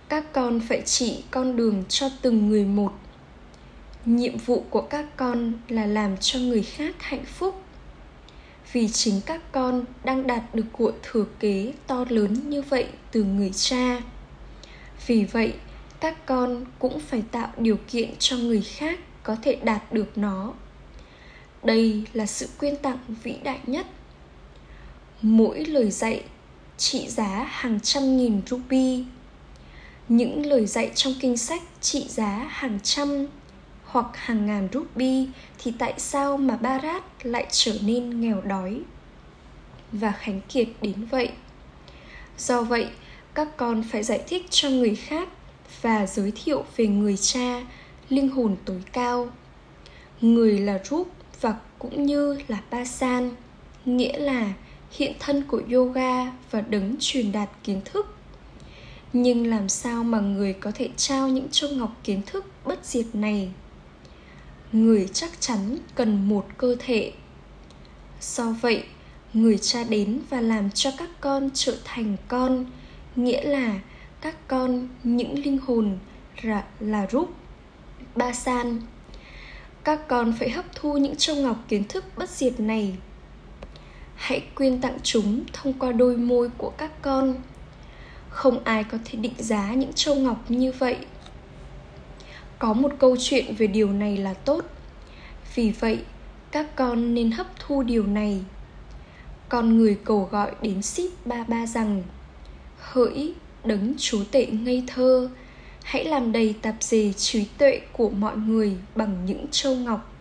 Các 0.09 0.33
con 0.33 0.59
phải 0.59 0.81
chỉ 0.85 1.23
con 1.31 1.55
đường 1.55 1.83
cho 1.89 2.09
từng 2.21 2.49
người 2.49 2.65
một 2.65 2.93
nhiệm 4.05 4.38
vụ 4.38 4.65
của 4.70 4.81
các 4.81 5.05
con 5.17 5.53
là 5.67 5.86
làm 5.86 6.17
cho 6.17 6.39
người 6.39 6.63
khác 6.63 6.96
hạnh 7.00 7.25
phúc. 7.25 7.63
Vì 8.72 8.88
chính 8.88 9.22
các 9.25 9.51
con 9.51 9.86
đang 10.03 10.27
đạt 10.27 10.55
được 10.55 10.65
của 10.72 10.91
thừa 11.03 11.25
kế 11.39 11.74
to 11.88 12.05
lớn 12.10 12.50
như 12.50 12.62
vậy 12.62 12.86
từ 13.12 13.24
người 13.24 13.51
cha. 13.53 14.01
Vì 15.08 15.25
vậy, 15.25 15.53
các 16.00 16.25
con 16.25 16.65
cũng 16.79 17.00
phải 17.00 17.24
tạo 17.31 17.50
điều 17.58 17.77
kiện 17.88 18.10
cho 18.20 18.38
người 18.38 18.62
khác 18.62 19.00
có 19.24 19.36
thể 19.41 19.58
đạt 19.63 19.93
được 19.93 20.17
nó. 20.17 20.53
Đây 21.63 22.03
là 22.13 22.25
sự 22.25 22.48
quyên 22.60 22.75
tặng 22.77 23.00
vĩ 23.24 23.36
đại 23.43 23.60
nhất. 23.65 23.86
Mỗi 25.22 25.65
lời 25.65 25.91
dạy 25.91 26.24
trị 26.77 27.08
giá 27.08 27.48
hàng 27.50 27.79
trăm 27.79 28.17
nghìn 28.17 28.41
rupee 28.48 29.03
những 30.08 30.46
lời 30.46 30.65
dạy 30.65 30.91
trong 30.96 31.13
kinh 31.20 31.38
sách 31.38 31.62
trị 31.81 32.05
giá 32.10 32.48
hàng 32.50 32.79
trăm 32.84 33.27
hoặc 33.91 34.05
hàng 34.13 34.45
ngàn 34.45 34.67
rupee 34.74 35.25
thì 35.57 35.74
tại 35.79 35.93
sao 35.98 36.38
mà 36.38 36.57
Barat 36.57 37.03
lại 37.24 37.45
trở 37.50 37.74
nên 37.86 38.21
nghèo 38.21 38.41
đói 38.41 38.81
và 39.91 40.12
khánh 40.12 40.41
kiệt 40.50 40.67
đến 40.81 41.05
vậy? 41.05 41.29
Do 42.38 42.62
vậy, 42.62 42.88
các 43.33 43.57
con 43.57 43.83
phải 43.83 44.03
giải 44.03 44.24
thích 44.27 44.45
cho 44.50 44.69
người 44.69 44.95
khác 44.95 45.29
và 45.81 46.05
giới 46.05 46.31
thiệu 46.36 46.65
về 46.77 46.88
người 46.88 47.17
cha, 47.17 47.62
linh 48.10 48.29
hồn 48.29 48.55
tối 48.65 48.81
cao. 48.93 49.29
Người 50.21 50.60
là 50.60 50.79
Rup 50.83 51.12
và 51.41 51.55
cũng 51.79 52.05
như 52.05 52.38
là 52.48 52.62
Pasan, 52.71 53.31
nghĩa 53.86 54.19
là 54.19 54.53
hiện 54.91 55.13
thân 55.19 55.43
của 55.48 55.62
yoga 55.71 56.31
và 56.51 56.62
đứng 56.62 56.95
truyền 57.00 57.31
đạt 57.31 57.50
kiến 57.63 57.81
thức 57.86 58.15
nhưng 59.13 59.48
làm 59.48 59.69
sao 59.69 60.03
mà 60.03 60.19
người 60.19 60.53
có 60.53 60.71
thể 60.75 60.89
trao 60.98 61.27
những 61.27 61.48
châu 61.51 61.69
ngọc 61.69 61.98
kiến 62.03 62.21
thức 62.25 62.45
bất 62.65 62.86
diệt 62.86 63.05
này 63.13 63.51
người 64.71 65.09
chắc 65.13 65.31
chắn 65.39 65.77
cần 65.95 66.29
một 66.29 66.45
cơ 66.57 66.75
thể. 66.79 67.13
Do 68.21 68.55
vậy 68.61 68.83
người 69.33 69.57
cha 69.57 69.83
đến 69.83 70.19
và 70.29 70.41
làm 70.41 70.71
cho 70.71 70.91
các 70.97 71.09
con 71.21 71.49
trở 71.53 71.77
thành 71.83 72.17
con 72.27 72.65
nghĩa 73.15 73.43
là 73.43 73.79
các 74.21 74.47
con 74.47 74.87
những 75.03 75.43
linh 75.43 75.57
hồn 75.57 75.97
là, 76.41 76.63
là 76.79 77.07
rúp 77.11 77.33
ba 78.15 78.33
san. 78.33 78.81
Các 79.83 80.07
con 80.07 80.33
phải 80.39 80.49
hấp 80.49 80.65
thu 80.75 80.97
những 80.97 81.15
châu 81.15 81.35
ngọc 81.35 81.57
kiến 81.67 81.83
thức 81.83 82.05
bất 82.17 82.29
diệt 82.29 82.59
này. 82.59 82.97
Hãy 84.15 84.41
quyên 84.55 84.81
tặng 84.81 84.97
chúng 85.03 85.43
thông 85.53 85.73
qua 85.73 85.91
đôi 85.91 86.17
môi 86.17 86.49
của 86.57 86.71
các 86.77 87.01
con. 87.01 87.35
Không 88.29 88.63
ai 88.63 88.83
có 88.83 88.97
thể 89.05 89.19
định 89.19 89.33
giá 89.37 89.73
những 89.73 89.93
châu 89.93 90.15
ngọc 90.15 90.51
như 90.51 90.71
vậy 90.71 90.97
có 92.61 92.73
một 92.73 92.91
câu 92.99 93.15
chuyện 93.19 93.55
về 93.55 93.67
điều 93.67 93.91
này 93.91 94.17
là 94.17 94.33
tốt. 94.33 94.65
Vì 95.55 95.71
vậy, 95.71 95.99
các 96.51 96.75
con 96.75 97.13
nên 97.13 97.31
hấp 97.31 97.47
thu 97.59 97.83
điều 97.83 98.05
này. 98.05 98.41
Con 99.49 99.77
người 99.77 99.97
cầu 100.03 100.29
gọi 100.31 100.51
đến 100.61 100.81
ship 100.81 101.25
ba 101.25 101.43
ba 101.43 101.65
rằng, 101.65 102.03
hỡi, 102.79 103.33
đấng 103.63 103.93
chúa 103.97 104.23
tệ 104.31 104.45
ngây 104.45 104.83
thơ, 104.87 105.29
hãy 105.83 106.05
làm 106.05 106.31
đầy 106.31 106.55
tạp 106.61 106.75
dề 106.79 107.13
trí 107.13 107.45
tuệ 107.57 107.81
của 107.91 108.09
mọi 108.09 108.37
người 108.37 108.77
bằng 108.95 109.25
những 109.25 109.45
châu 109.51 109.75
ngọc. 109.75 110.13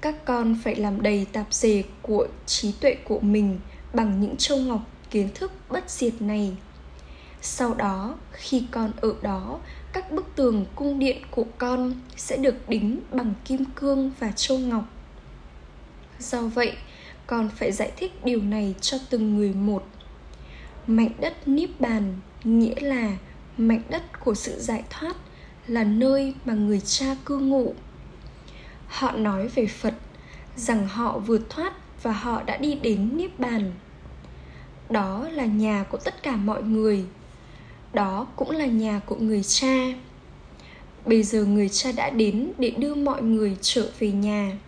Các 0.00 0.24
con 0.24 0.56
phải 0.64 0.74
làm 0.74 1.02
đầy 1.02 1.26
tạp 1.32 1.54
dề 1.54 1.82
của 2.02 2.26
trí 2.46 2.72
tuệ 2.72 2.94
của 3.04 3.20
mình 3.20 3.58
bằng 3.94 4.20
những 4.20 4.36
châu 4.36 4.58
ngọc 4.58 4.80
kiến 5.10 5.28
thức 5.34 5.52
bất 5.68 5.90
diệt 5.90 6.22
này. 6.22 6.52
Sau 7.42 7.74
đó, 7.74 8.14
khi 8.32 8.64
con 8.70 8.92
ở 9.00 9.14
đó 9.22 9.58
các 9.92 10.12
bức 10.12 10.26
tường 10.36 10.64
cung 10.74 10.98
điện 10.98 11.18
của 11.30 11.44
con 11.58 11.94
sẽ 12.16 12.36
được 12.36 12.68
đính 12.68 13.00
bằng 13.12 13.34
kim 13.44 13.64
cương 13.64 14.10
và 14.18 14.32
châu 14.36 14.58
ngọc. 14.58 14.84
Do 16.18 16.42
vậy, 16.42 16.76
con 17.26 17.48
phải 17.56 17.72
giải 17.72 17.92
thích 17.96 18.24
điều 18.24 18.42
này 18.42 18.74
cho 18.80 18.98
từng 19.10 19.36
người 19.36 19.52
một. 19.52 19.86
Mảnh 20.86 21.10
đất 21.20 21.48
niết 21.48 21.80
bàn, 21.80 22.18
nghĩa 22.44 22.80
là 22.80 23.16
mảnh 23.56 23.82
đất 23.90 24.20
của 24.24 24.34
sự 24.34 24.58
giải 24.58 24.84
thoát, 24.90 25.16
là 25.66 25.84
nơi 25.84 26.34
mà 26.44 26.54
người 26.54 26.80
cha 26.80 27.16
cư 27.24 27.38
ngụ. 27.38 27.74
Họ 28.86 29.12
nói 29.12 29.48
về 29.48 29.66
phật, 29.66 29.94
rằng 30.56 30.88
họ 30.88 31.18
vượt 31.18 31.50
thoát 31.50 31.72
và 32.02 32.12
họ 32.12 32.42
đã 32.42 32.56
đi 32.56 32.74
đến 32.74 33.16
niết 33.16 33.40
bàn. 33.40 33.72
Đó 34.90 35.28
là 35.32 35.44
nhà 35.44 35.84
của 35.90 35.98
tất 35.98 36.22
cả 36.22 36.36
mọi 36.36 36.62
người 36.62 37.04
đó 37.92 38.26
cũng 38.36 38.50
là 38.50 38.66
nhà 38.66 39.00
của 39.06 39.16
người 39.16 39.42
cha. 39.42 39.76
Bây 41.06 41.22
giờ 41.22 41.44
người 41.44 41.68
cha 41.68 41.92
đã 41.92 42.10
đến 42.10 42.52
để 42.58 42.70
đưa 42.70 42.94
mọi 42.94 43.22
người 43.22 43.56
trở 43.60 43.90
về 43.98 44.12
nhà. 44.12 44.58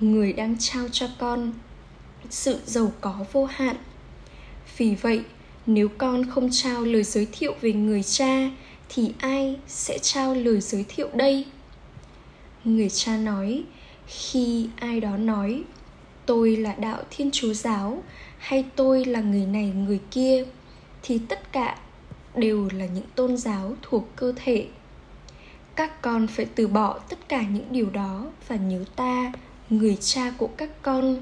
Người 0.00 0.32
đang 0.32 0.56
trao 0.58 0.88
cho 0.92 1.08
con 1.18 1.52
sự 2.30 2.58
giàu 2.66 2.92
có 3.00 3.24
vô 3.32 3.44
hạn. 3.44 3.76
Vì 4.76 4.94
vậy, 4.94 5.22
nếu 5.66 5.88
con 5.88 6.30
không 6.30 6.48
trao 6.52 6.84
lời 6.84 7.02
giới 7.02 7.26
thiệu 7.32 7.54
về 7.60 7.72
người 7.72 8.02
cha, 8.02 8.50
thì 8.88 9.12
ai 9.18 9.56
sẽ 9.66 9.98
trao 9.98 10.34
lời 10.34 10.60
giới 10.60 10.84
thiệu 10.88 11.08
đây? 11.14 11.44
Người 12.64 12.90
cha 12.90 13.16
nói, 13.16 13.64
khi 14.06 14.68
ai 14.76 15.00
đó 15.00 15.16
nói, 15.16 15.62
tôi 16.26 16.56
là 16.56 16.74
đạo 16.74 17.02
thiên 17.10 17.30
chúa 17.32 17.52
giáo 17.52 18.02
hay 18.38 18.64
tôi 18.76 19.04
là 19.04 19.20
người 19.20 19.46
này 19.46 19.72
người 19.86 20.00
kia 20.10 20.44
thì 21.02 21.18
tất 21.28 21.52
cả 21.52 21.78
đều 22.36 22.68
là 22.72 22.86
những 22.86 23.04
tôn 23.14 23.36
giáo 23.36 23.76
thuộc 23.82 24.08
cơ 24.16 24.32
thể. 24.36 24.66
Các 25.76 26.02
con 26.02 26.26
phải 26.26 26.46
từ 26.54 26.68
bỏ 26.68 26.98
tất 26.98 27.28
cả 27.28 27.42
những 27.42 27.66
điều 27.70 27.90
đó 27.90 28.26
và 28.48 28.56
nhớ 28.56 28.84
ta, 28.96 29.32
người 29.70 29.96
cha 30.00 30.32
của 30.38 30.48
các 30.56 30.82
con. 30.82 31.16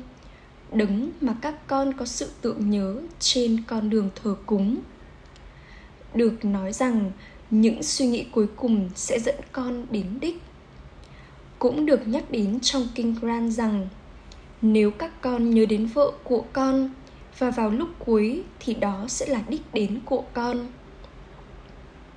Đấng 0.72 1.10
mà 1.20 1.36
các 1.40 1.66
con 1.66 1.92
có 1.92 2.04
sự 2.04 2.30
tưởng 2.40 2.70
nhớ 2.70 2.96
trên 3.20 3.62
con 3.66 3.90
đường 3.90 4.10
thờ 4.22 4.36
cúng. 4.46 4.76
Được 6.14 6.44
nói 6.44 6.72
rằng, 6.72 7.10
những 7.50 7.82
suy 7.82 8.06
nghĩ 8.06 8.26
cuối 8.32 8.46
cùng 8.56 8.90
sẽ 8.94 9.18
dẫn 9.18 9.36
con 9.52 9.86
đến 9.90 10.06
đích. 10.20 10.42
Cũng 11.58 11.86
được 11.86 12.08
nhắc 12.08 12.30
đến 12.30 12.60
trong 12.60 12.88
kinh 12.94 13.14
Gran 13.20 13.50
rằng, 13.50 13.88
nếu 14.62 14.90
các 14.90 15.20
con 15.20 15.50
nhớ 15.50 15.66
đến 15.66 15.86
vợ 15.86 16.10
của 16.24 16.44
con 16.52 16.90
và 17.38 17.50
vào 17.50 17.70
lúc 17.70 17.88
cuối 17.98 18.42
thì 18.60 18.74
đó 18.74 19.04
sẽ 19.08 19.26
là 19.26 19.42
đích 19.48 19.62
đến 19.72 20.00
của 20.04 20.24
con 20.34 20.66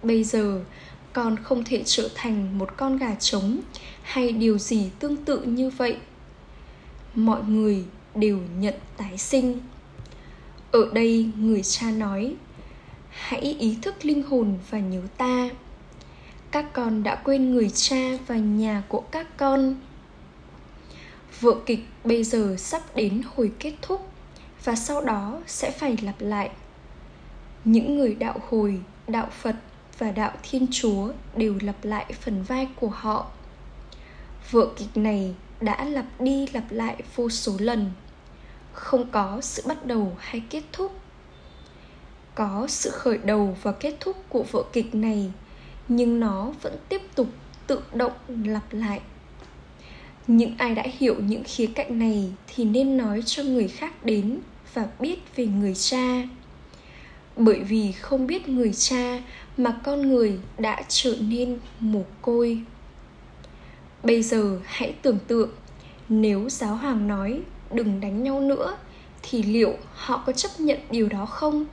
bây 0.08 0.24
giờ, 0.24 0.62
con 1.14 1.36
không 1.44 1.64
thể 1.64 1.84
trở 1.86 2.10
thành 2.16 2.58
một 2.58 2.78
con 2.78 2.98
gà 2.98 3.16
trống 3.16 3.60
hay 4.04 4.32
điều 4.32 4.58
gì 4.58 4.90
tương 5.00 5.18
tự 5.18 5.42
như 5.42 5.70
vậy. 5.70 5.98
Mọi 7.16 7.44
người 7.44 7.84
đều 8.16 8.40
nhận 8.60 8.74
tái 8.98 9.18
sinh. 9.18 9.60
Ở 10.72 10.90
đây 10.94 11.30
người 11.38 11.62
cha 11.64 11.92
nói, 11.92 12.36
hãy 13.10 13.42
ý 13.42 13.78
thức 13.82 14.06
linh 14.06 14.24
hồn 14.24 14.58
và 14.70 14.80
nhớ 14.80 15.02
ta. 15.18 15.50
Các 16.52 16.74
con 16.74 17.04
đã 17.04 17.16
quên 17.16 17.54
người 17.54 17.70
cha 17.70 18.18
và 18.28 18.36
nhà 18.36 18.84
của 18.88 19.04
các 19.12 19.38
con. 19.38 19.76
Vở 21.42 21.54
kịch 21.66 21.86
bây 22.04 22.24
giờ 22.24 22.56
sắp 22.60 22.96
đến 22.96 23.22
hồi 23.36 23.52
kết 23.60 23.74
thúc 23.82 24.10
và 24.64 24.76
sau 24.76 25.02
đó 25.02 25.40
sẽ 25.48 25.72
phải 25.72 25.98
lặp 26.02 26.16
lại. 26.20 26.50
Những 27.66 27.98
người 27.98 28.16
đạo 28.16 28.40
hồi, 28.50 28.80
đạo 29.08 29.28
phật 29.42 29.56
và 29.98 30.12
đạo 30.12 30.32
thiên 30.44 30.68
chúa 30.72 31.12
đều 31.38 31.56
lặp 31.62 31.86
lại 31.86 32.14
phần 32.22 32.44
vai 32.44 32.68
của 32.76 32.90
họ. 32.90 33.28
Vở 34.52 34.68
kịch 34.78 34.98
này 34.98 35.36
đã 35.62 35.86
lặp 35.86 36.06
đi 36.20 36.48
lặp 36.54 36.72
lại 36.72 37.04
vô 37.16 37.30
số 37.30 37.54
lần. 37.60 37.92
Không 38.74 39.12
có 39.12 39.42
sự 39.42 39.64
bắt 39.68 39.86
đầu 39.86 40.18
hay 40.20 40.42
kết 40.50 40.64
thúc. 40.72 41.00
Có 42.36 42.68
sự 42.70 42.90
khởi 42.90 43.18
đầu 43.18 43.58
và 43.62 43.72
kết 43.72 43.96
thúc 44.00 44.18
của 44.30 44.44
vở 44.52 44.64
kịch 44.74 44.96
này, 44.96 45.32
nhưng 45.88 46.20
nó 46.20 46.52
vẫn 46.62 46.78
tiếp 46.90 47.02
tục 47.16 47.28
tự 47.68 47.82
động 47.94 48.14
lặp 48.28 48.74
lại. 48.74 49.02
Những 50.28 50.56
ai 50.58 50.76
đã 50.76 50.84
hiểu 51.00 51.16
những 51.20 51.44
khía 51.46 51.68
cạnh 51.76 52.00
này 52.00 52.34
thì 52.48 52.66
nên 52.66 52.98
nói 52.98 53.22
cho 53.26 53.44
người 53.44 53.68
khác 53.68 54.06
đến 54.06 54.40
và 54.74 54.88
biết 55.00 55.20
về 55.36 55.46
người 55.46 55.76
cha 55.76 56.24
bởi 57.38 57.60
vì 57.60 57.92
không 57.92 58.28
biết 58.28 58.50
người 58.50 58.74
cha 58.74 59.22
mà 59.58 59.80
con 59.84 60.10
người 60.10 60.40
đã 60.58 60.84
trở 60.88 61.16
nên 61.22 61.60
mồ 61.80 62.04
côi. 62.22 62.62
Bây 64.04 64.24
giờ 64.24 64.60
hãy 64.66 64.96
tưởng 65.02 65.20
tượng, 65.28 65.50
nếu 66.10 66.50
giáo 66.50 66.76
hoàng 66.76 67.08
nói 67.08 67.42
đừng 67.72 68.00
đánh 68.00 68.24
nhau 68.24 68.40
nữa, 68.40 68.78
thì 69.22 69.44
liệu 69.44 69.74
họ 69.94 70.24
có 70.26 70.34
chấp 70.34 70.60
nhận 70.60 70.80
điều 70.92 71.10
đó 71.10 71.26
không? 71.26 71.66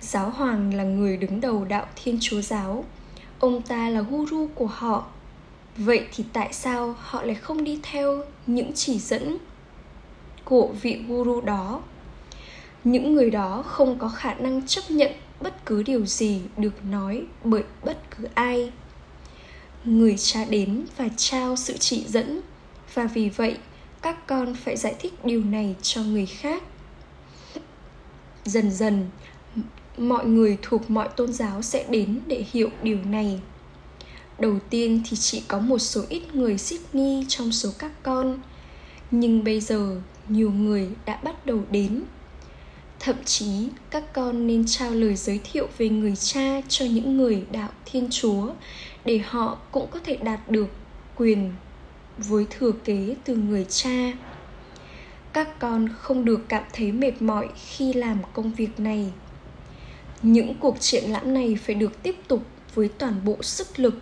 Giáo 0.00 0.30
hoàng 0.30 0.74
là 0.74 0.84
người 0.84 1.16
đứng 1.16 1.40
đầu 1.40 1.64
đạo 1.64 1.86
thiên 1.96 2.18
chúa 2.20 2.40
giáo. 2.40 2.84
Ông 3.40 3.62
ta 3.62 3.88
là 3.88 4.00
guru 4.00 4.48
của 4.54 4.66
họ. 4.66 5.06
Vậy 5.76 6.06
thì 6.14 6.24
tại 6.32 6.52
sao 6.52 6.94
họ 6.98 7.22
lại 7.22 7.34
không 7.34 7.64
đi 7.64 7.80
theo 7.82 8.22
những 8.46 8.72
chỉ 8.74 8.98
dẫn 8.98 9.38
của 10.44 10.68
vị 10.82 11.02
guru 11.08 11.40
đó? 11.40 11.80
Những 12.84 13.14
người 13.14 13.30
đó 13.30 13.62
không 13.66 13.98
có 13.98 14.08
khả 14.08 14.34
năng 14.34 14.66
chấp 14.66 14.90
nhận 14.90 15.12
bất 15.40 15.66
cứ 15.66 15.82
điều 15.82 16.06
gì 16.06 16.40
được 16.56 16.84
nói 16.84 17.22
bởi 17.44 17.62
bất 17.84 17.98
cứ 18.10 18.24
ai. 18.34 18.72
Người 19.84 20.16
cha 20.18 20.44
đến 20.44 20.84
và 20.96 21.08
trao 21.16 21.56
sự 21.56 21.76
chỉ 21.76 22.04
dẫn, 22.08 22.40
và 22.94 23.06
vì 23.06 23.28
vậy, 23.28 23.58
các 24.02 24.26
con 24.26 24.54
phải 24.54 24.76
giải 24.76 24.94
thích 24.98 25.24
điều 25.24 25.44
này 25.44 25.74
cho 25.82 26.02
người 26.02 26.26
khác. 26.26 26.62
Dần 28.44 28.70
dần, 28.70 29.06
mọi 29.98 30.26
người 30.26 30.58
thuộc 30.62 30.90
mọi 30.90 31.08
tôn 31.16 31.32
giáo 31.32 31.62
sẽ 31.62 31.84
đến 31.88 32.20
để 32.26 32.44
hiểu 32.52 32.70
điều 32.82 32.98
này. 33.04 33.40
Đầu 34.38 34.58
tiên 34.70 35.02
thì 35.10 35.16
chỉ 35.16 35.42
có 35.48 35.58
một 35.58 35.78
số 35.78 36.02
ít 36.08 36.34
người 36.34 36.58
Sydney 36.58 37.24
trong 37.28 37.52
số 37.52 37.70
các 37.78 37.92
con, 38.02 38.38
nhưng 39.10 39.44
bây 39.44 39.60
giờ 39.60 40.00
nhiều 40.28 40.50
người 40.50 40.88
đã 41.06 41.20
bắt 41.22 41.46
đầu 41.46 41.60
đến 41.70 42.02
thậm 43.04 43.24
chí, 43.24 43.68
các 43.90 44.12
con 44.12 44.46
nên 44.46 44.64
trao 44.66 44.90
lời 44.90 45.16
giới 45.16 45.40
thiệu 45.44 45.68
về 45.78 45.88
người 45.88 46.16
cha 46.16 46.60
cho 46.68 46.84
những 46.84 47.16
người 47.16 47.44
đạo 47.52 47.68
thiên 47.84 48.08
chúa, 48.10 48.52
để 49.04 49.18
họ 49.18 49.58
cũng 49.70 49.86
có 49.90 50.00
thể 50.04 50.16
đạt 50.16 50.50
được 50.50 50.66
quyền 51.16 51.52
với 52.18 52.46
thừa 52.50 52.72
kế 52.84 53.16
từ 53.24 53.36
người 53.36 53.66
cha. 53.68 54.12
Các 55.32 55.58
con 55.58 55.88
không 55.98 56.24
được 56.24 56.40
cảm 56.48 56.62
thấy 56.72 56.92
mệt 56.92 57.22
mỏi 57.22 57.48
khi 57.66 57.92
làm 57.92 58.18
công 58.32 58.52
việc 58.52 58.80
này. 58.80 59.12
Những 60.22 60.54
cuộc 60.60 60.80
triển 60.80 61.04
lãm 61.12 61.34
này 61.34 61.58
phải 61.62 61.74
được 61.74 62.02
tiếp 62.02 62.16
tục 62.28 62.42
với 62.74 62.88
toàn 62.88 63.14
bộ 63.24 63.36
sức 63.42 63.78
lực. 63.78 63.94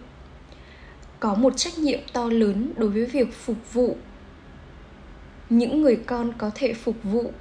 Có 1.21 1.35
một 1.35 1.57
trách 1.57 1.79
nhiệm 1.79 2.01
to 2.13 2.25
lớn 2.25 2.73
đối 2.77 2.91
với 2.91 3.07
việc 3.07 3.35
phục 3.35 3.73
vụ. 3.73 3.97
Những 5.51 5.83
người 5.83 5.97
con 5.97 6.33
có 6.39 6.51
thể 6.55 6.75
phục 6.75 6.97
vụ 7.03 7.33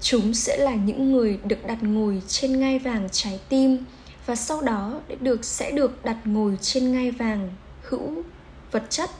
chúng 0.00 0.34
sẽ 0.34 0.56
là 0.56 0.74
những 0.74 1.12
người 1.12 1.38
được 1.44 1.66
đặt 1.66 1.82
ngồi 1.82 2.22
trên 2.28 2.60
ngai 2.60 2.78
vàng 2.78 3.08
trái 3.12 3.40
tim 3.48 3.84
và 4.26 4.36
sau 4.36 4.60
đó 4.60 5.00
được, 5.20 5.44
sẽ 5.44 5.70
được 5.70 6.04
đặt 6.04 6.16
ngồi 6.24 6.58
trên 6.60 6.92
ngai 6.92 7.10
vàng 7.10 7.50
hữu 7.82 8.22
vật 8.70 8.82
chất. 8.90 9.10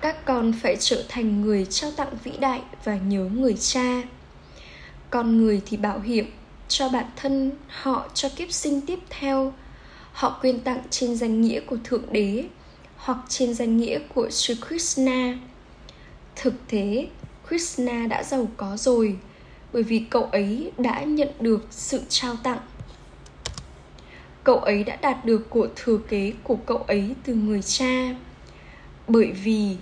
Các 0.00 0.24
con 0.24 0.52
phải 0.62 0.76
trở 0.80 1.04
thành 1.08 1.40
người 1.40 1.66
trao 1.70 1.90
tặng 1.90 2.12
vĩ 2.24 2.32
đại 2.40 2.60
và 2.84 2.96
nhớ 2.96 3.28
người 3.34 3.54
cha. 3.54 4.02
Con 5.10 5.36
người 5.38 5.62
thì 5.66 5.76
bảo 5.76 6.00
hiểm 6.00 6.30
cho 6.68 6.88
bản 6.88 7.06
thân 7.16 7.50
họ 7.68 8.08
cho 8.14 8.28
kiếp 8.36 8.52
sinh 8.52 8.80
tiếp 8.80 8.98
theo. 9.10 9.52
Họ 10.12 10.38
quyên 10.40 10.60
tặng 10.60 10.82
trên 10.90 11.16
danh 11.16 11.40
nghĩa 11.40 11.60
của 11.60 11.76
thượng 11.84 12.12
đế 12.12 12.44
hoặc 12.96 13.18
trên 13.28 13.54
danh 13.54 13.76
nghĩa 13.76 13.98
của 14.14 14.30
Sri 14.30 14.54
Krishna. 14.68 15.38
Thực 16.36 16.54
thế 16.68 17.08
Krishna 17.48 18.06
đã 18.06 18.22
giàu 18.22 18.48
có 18.56 18.76
rồi 18.76 19.16
bởi 19.74 19.82
vì 19.82 20.04
cậu 20.10 20.22
ấy 20.24 20.72
đã 20.78 21.02
nhận 21.02 21.28
được 21.40 21.66
sự 21.70 22.02
trao 22.08 22.36
tặng. 22.42 22.58
Cậu 24.44 24.58
ấy 24.58 24.84
đã 24.84 24.96
đạt 24.96 25.24
được 25.24 25.50
của 25.50 25.68
thừa 25.76 25.98
kế 26.08 26.32
của 26.42 26.56
cậu 26.66 26.78
ấy 26.78 27.14
từ 27.24 27.34
người 27.34 27.62
cha. 27.62 28.14
Bởi 29.08 29.32
vì 29.32 29.76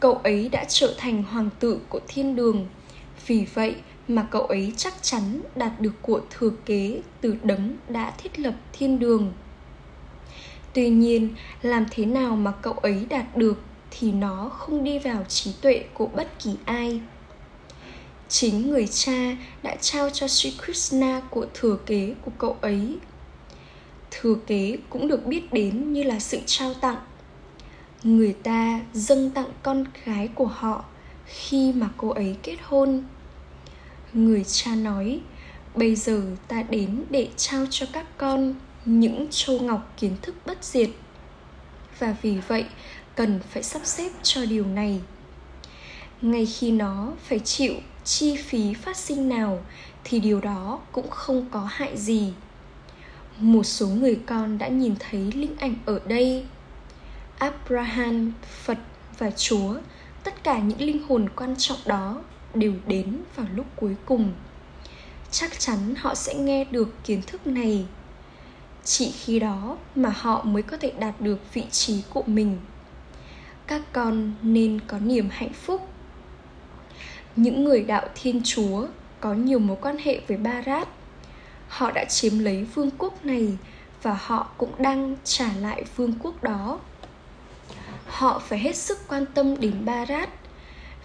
cậu 0.00 0.14
ấy 0.14 0.48
đã 0.48 0.64
trở 0.68 0.94
thành 0.98 1.22
hoàng 1.22 1.50
tử 1.60 1.80
của 1.88 2.00
thiên 2.08 2.36
đường. 2.36 2.66
Vì 3.26 3.46
vậy 3.54 3.74
mà 4.08 4.26
cậu 4.30 4.42
ấy 4.42 4.72
chắc 4.76 4.94
chắn 5.02 5.40
đạt 5.56 5.80
được 5.80 5.94
của 6.02 6.20
thừa 6.30 6.50
kế 6.66 7.00
từ 7.20 7.36
đấng 7.42 7.76
đã 7.88 8.12
thiết 8.18 8.38
lập 8.38 8.54
thiên 8.72 8.98
đường 8.98 9.32
tuy 10.74 10.88
nhiên, 10.88 11.28
làm 11.62 11.86
thế 11.90 12.04
nào 12.04 12.36
mà 12.36 12.52
cậu 12.62 12.72
ấy 12.72 13.06
đạt 13.08 13.36
được 13.36 13.58
thì 13.90 14.12
nó 14.12 14.48
không 14.48 14.84
đi 14.84 14.98
vào 14.98 15.24
trí 15.28 15.52
tuệ 15.62 15.84
của 15.94 16.06
bất 16.06 16.38
kỳ 16.38 16.50
ai 16.64 17.00
chính 18.30 18.70
người 18.70 18.86
cha 18.86 19.36
đã 19.62 19.76
trao 19.80 20.10
cho 20.10 20.28
Sri 20.28 20.52
Krishna 20.64 21.20
của 21.30 21.46
thừa 21.54 21.76
kế 21.86 22.14
của 22.24 22.30
cậu 22.38 22.56
ấy. 22.60 22.96
Thừa 24.10 24.34
kế 24.46 24.76
cũng 24.90 25.08
được 25.08 25.26
biết 25.26 25.52
đến 25.52 25.92
như 25.92 26.02
là 26.02 26.20
sự 26.20 26.38
trao 26.46 26.74
tặng. 26.74 26.96
Người 28.02 28.32
ta 28.32 28.80
dâng 28.92 29.30
tặng 29.30 29.50
con 29.62 29.84
gái 30.04 30.28
của 30.34 30.46
họ 30.46 30.84
khi 31.26 31.72
mà 31.72 31.88
cô 31.96 32.08
ấy 32.08 32.36
kết 32.42 32.56
hôn. 32.62 33.04
Người 34.12 34.44
cha 34.44 34.74
nói, 34.74 35.20
bây 35.74 35.96
giờ 35.96 36.22
ta 36.48 36.62
đến 36.62 37.04
để 37.10 37.28
trao 37.36 37.66
cho 37.70 37.86
các 37.92 38.06
con 38.18 38.54
những 38.84 39.26
châu 39.30 39.58
ngọc 39.58 39.94
kiến 39.96 40.16
thức 40.22 40.34
bất 40.46 40.64
diệt 40.64 40.90
và 41.98 42.16
vì 42.22 42.38
vậy 42.48 42.64
cần 43.14 43.40
phải 43.50 43.62
sắp 43.62 43.82
xếp 43.84 44.10
cho 44.22 44.44
điều 44.44 44.66
này 44.66 45.00
ngay 46.22 46.46
khi 46.46 46.70
nó 46.70 47.12
phải 47.28 47.38
chịu 47.38 47.74
chi 48.10 48.36
phí 48.36 48.74
phát 48.74 48.96
sinh 48.96 49.28
nào 49.28 49.60
thì 50.04 50.20
điều 50.20 50.40
đó 50.40 50.80
cũng 50.92 51.10
không 51.10 51.46
có 51.50 51.68
hại 51.70 51.96
gì. 51.96 52.32
Một 53.38 53.62
số 53.62 53.86
người 53.86 54.20
con 54.26 54.58
đã 54.58 54.68
nhìn 54.68 54.94
thấy 54.98 55.32
linh 55.32 55.56
ảnh 55.56 55.74
ở 55.86 56.00
đây. 56.06 56.46
Abraham, 57.38 58.32
phật 58.64 58.78
và 59.18 59.30
chúa, 59.30 59.74
tất 60.24 60.44
cả 60.44 60.58
những 60.58 60.80
linh 60.80 61.02
hồn 61.08 61.28
quan 61.36 61.54
trọng 61.58 61.78
đó 61.86 62.22
đều 62.54 62.72
đến 62.86 63.18
vào 63.36 63.46
lúc 63.54 63.66
cuối 63.76 63.96
cùng. 64.06 64.32
Chắc 65.30 65.60
chắn 65.60 65.94
họ 65.96 66.14
sẽ 66.14 66.34
nghe 66.34 66.64
được 66.64 66.94
kiến 67.04 67.22
thức 67.26 67.46
này. 67.46 67.86
Chỉ 68.84 69.10
khi 69.10 69.38
đó 69.38 69.76
mà 69.94 70.12
họ 70.16 70.42
mới 70.44 70.62
có 70.62 70.76
thể 70.76 70.92
đạt 70.98 71.20
được 71.20 71.54
vị 71.54 71.64
trí 71.70 72.02
của 72.10 72.22
mình. 72.26 72.58
Các 73.66 73.82
con 73.92 74.32
nên 74.42 74.80
có 74.86 74.98
niềm 74.98 75.28
hạnh 75.30 75.52
phúc 75.52 75.89
những 77.36 77.64
người 77.64 77.82
đạo 77.82 78.08
thiên 78.14 78.40
chúa 78.44 78.86
có 79.20 79.34
nhiều 79.34 79.58
mối 79.58 79.76
quan 79.80 79.96
hệ 79.98 80.20
với 80.28 80.36
barat. 80.36 80.88
Họ 81.68 81.90
đã 81.90 82.04
chiếm 82.04 82.38
lấy 82.38 82.64
vương 82.64 82.90
quốc 82.98 83.24
này 83.24 83.56
và 84.02 84.18
họ 84.20 84.50
cũng 84.56 84.72
đang 84.78 85.16
trả 85.24 85.52
lại 85.60 85.84
vương 85.96 86.12
quốc 86.22 86.42
đó. 86.42 86.80
Họ 88.06 88.38
phải 88.38 88.58
hết 88.58 88.76
sức 88.76 88.98
quan 89.08 89.26
tâm 89.34 89.60
đến 89.60 89.84
barat, 89.84 90.28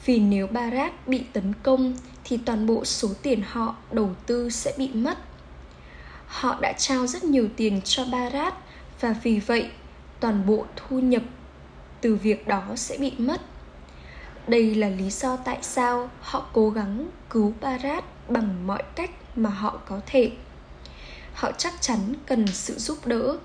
vì 0.06 0.20
nếu 0.20 0.48
barat 0.48 1.08
bị 1.08 1.24
tấn 1.34 1.54
công 1.64 1.94
thì 2.24 2.38
toàn 2.46 2.68
bộ 2.68 2.86
số 2.86 3.10
tiền 3.22 3.42
họ 3.48 3.76
đầu 3.92 4.10
tư 4.26 4.50
sẽ 4.50 4.74
bị 4.78 4.90
mất. 4.94 5.18
Họ 6.28 6.58
đã 6.62 6.74
trao 6.74 7.08
rất 7.08 7.24
nhiều 7.24 7.48
tiền 7.56 7.82
cho 7.84 8.06
Barat 8.06 8.54
và 9.02 9.16
vì 9.24 9.40
vậy 9.40 9.70
toàn 10.20 10.46
bộ 10.48 10.66
thu 10.76 11.00
nhập 11.00 11.24
từ 12.02 12.16
việc 12.16 12.48
đó 12.48 12.64
sẽ 12.76 12.98
bị 12.98 13.14
mất. 13.18 13.42
Đây 14.48 14.76
là 14.76 14.90
lý 14.90 15.10
do 15.10 15.38
tại 15.38 15.58
sao 15.62 16.10
họ 16.22 16.46
cố 16.54 16.70
gắng 16.70 17.08
cứu 17.30 17.54
Barat 17.62 18.04
bằng 18.30 18.68
mọi 18.68 18.84
cách 18.96 19.12
mà 19.36 19.50
họ 19.50 19.80
có 19.86 20.02
thể. 20.06 20.32
Họ 21.34 21.52
chắc 21.52 21.74
chắn 21.82 22.00
cần 22.26 22.48
sự 22.48 22.74
giúp 22.78 23.08
đỡ. 23.08 23.38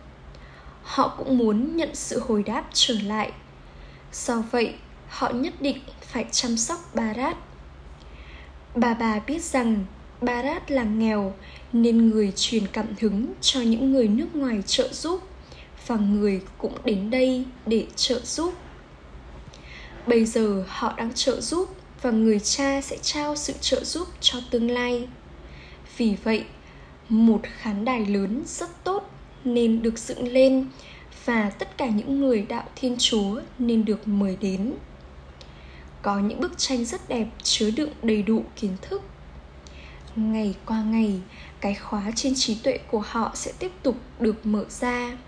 Họ 0.83 1.15
cũng 1.19 1.39
muốn 1.39 1.77
nhận 1.77 1.95
sự 1.95 2.23
hồi 2.29 2.43
đáp 2.43 2.65
trở 2.73 2.95
lại. 3.05 3.33
Do 4.13 4.43
vậy, 4.51 4.75
họ 5.09 5.31
nhất 5.31 5.55
định 5.61 5.79
phải 6.01 6.27
chăm 6.31 6.57
sóc 6.57 6.79
Barat. 6.95 7.37
Bà 8.75 8.95
bà 8.95 9.19
biết 9.19 9.43
rằng 9.43 9.85
Barat 10.21 10.71
là 10.71 10.83
nghèo 10.83 11.35
nên 11.73 12.11
người 12.11 12.33
truyền 12.37 12.67
cảm 12.67 12.87
hứng 13.01 13.33
cho 13.41 13.61
những 13.61 13.93
người 13.93 14.09
nước 14.09 14.37
ngoài 14.37 14.63
trợ 14.67 14.89
giúp 14.93 15.21
và 15.87 15.97
người 15.97 16.41
cũng 16.59 16.75
đến 16.85 17.11
đây 17.11 17.45
để 17.67 17.87
trợ 17.97 18.21
giúp 18.25 18.55
bây 20.11 20.25
giờ 20.25 20.65
họ 20.69 20.95
đang 20.97 21.11
trợ 21.15 21.41
giúp 21.41 21.69
và 22.03 22.11
người 22.11 22.41
cha 22.41 22.81
sẽ 22.81 22.97
trao 23.03 23.37
sự 23.37 23.53
trợ 23.61 23.85
giúp 23.85 24.09
cho 24.21 24.39
tương 24.51 24.71
lai. 24.71 25.09
Vì 25.97 26.17
vậy, 26.25 26.45
một 27.09 27.41
khán 27.43 27.85
đài 27.85 28.07
lớn 28.07 28.43
rất 28.47 28.85
tốt 28.85 29.11
nên 29.45 29.83
được 29.83 29.99
dựng 29.99 30.33
lên 30.33 30.67
và 31.25 31.51
tất 31.51 31.77
cả 31.77 31.87
những 31.87 32.21
người 32.21 32.47
đạo 32.49 32.65
thiên 32.77 32.97
chúa 32.99 33.41
nên 33.59 33.85
được 33.85 34.09
mời 34.09 34.37
đến. 34.41 34.75
Có 36.03 36.19
những 36.19 36.41
bức 36.41 36.59
tranh 36.59 36.85
rất 36.85 37.09
đẹp 37.09 37.27
chứa 37.43 37.71
đựng 37.71 37.91
đầy 38.03 38.23
đủ 38.23 38.45
kiến 38.57 38.77
thức. 38.83 39.03
Ngày 40.17 40.55
qua 40.67 40.83
ngày, 40.83 41.21
cái 41.61 41.75
khóa 41.75 42.13
trên 42.17 42.35
trí 42.37 42.55
tuệ 42.55 42.79
của 42.79 43.03
họ 43.07 43.31
sẽ 43.35 43.53
tiếp 43.59 43.73
tục 43.83 43.97
được 44.21 44.47
mở 44.47 44.65
ra. 44.69 45.19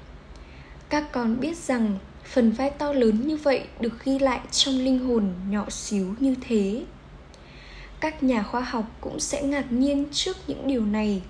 Các 0.88 1.12
con 1.12 1.40
biết 1.40 1.57
rằng 1.57 1.99
phần 2.25 2.53
vai 2.53 2.71
to 2.71 2.93
lớn 2.93 3.27
như 3.27 3.37
vậy 3.37 3.65
được 3.81 4.05
ghi 4.05 4.19
lại 4.19 4.41
trong 4.51 4.75
linh 4.75 4.99
hồn 4.99 5.35
nhỏ 5.49 5.71
xíu 5.71 6.15
như 6.21 6.35
thế. 6.41 6.85
Các 8.01 8.23
nhà 8.23 8.43
khoa 8.43 8.61
học 8.61 8.85
cũng 9.01 9.21
sẽ 9.21 9.43
ngạc 9.43 9.73
nhiên 9.73 10.07
trước 10.13 10.37
những 10.47 10.67
điều 10.67 10.85
này. 10.85 11.23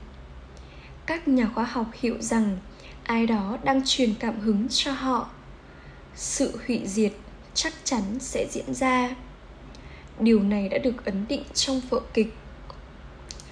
Các 1.07 1.29
nhà 1.29 1.51
khoa 1.55 1.65
học 1.65 1.87
hiểu 2.01 2.17
rằng 2.21 2.59
ai 3.05 3.27
đó 3.27 3.59
đang 3.65 3.83
truyền 3.87 4.15
cảm 4.15 4.41
hứng 4.41 4.67
cho 4.69 4.93
họ. 4.93 5.31
Sự 6.15 6.59
hủy 6.67 6.81
diệt 6.85 7.13
chắc 7.55 7.73
chắn 7.85 8.03
sẽ 8.21 8.47
diễn 8.51 8.75
ra. 8.75 9.15
Điều 10.21 10.43
này 10.43 10.69
đã 10.69 10.79
được 10.79 11.05
ấn 11.05 11.25
định 11.29 11.43
trong 11.55 11.81
vở 11.91 12.01
kịch. 12.15 12.35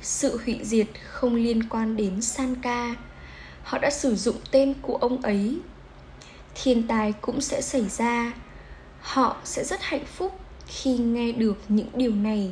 Sự 0.03 0.41
hủy 0.45 0.59
diệt 0.63 0.87
không 1.11 1.35
liên 1.35 1.69
quan 1.69 1.97
đến 1.97 2.23
Sanka. 2.23 2.95
Họ 3.63 3.79
đã 3.79 3.91
sử 3.91 4.17
dụng 4.17 4.37
tên 4.51 4.75
của 4.83 4.97
ông 4.97 5.23
ấy. 5.23 5.59
Thiên 6.55 6.87
tai 6.87 7.13
cũng 7.13 7.41
sẽ 7.41 7.61
xảy 7.61 7.89
ra. 7.89 8.33
Họ 9.01 9.37
sẽ 9.45 9.65
rất 9.65 9.83
hạnh 9.83 10.05
phúc 10.07 10.41
khi 10.67 10.99
nghe 10.99 11.33
được 11.33 11.59
những 11.69 11.89
điều 11.95 12.15
này. 12.15 12.51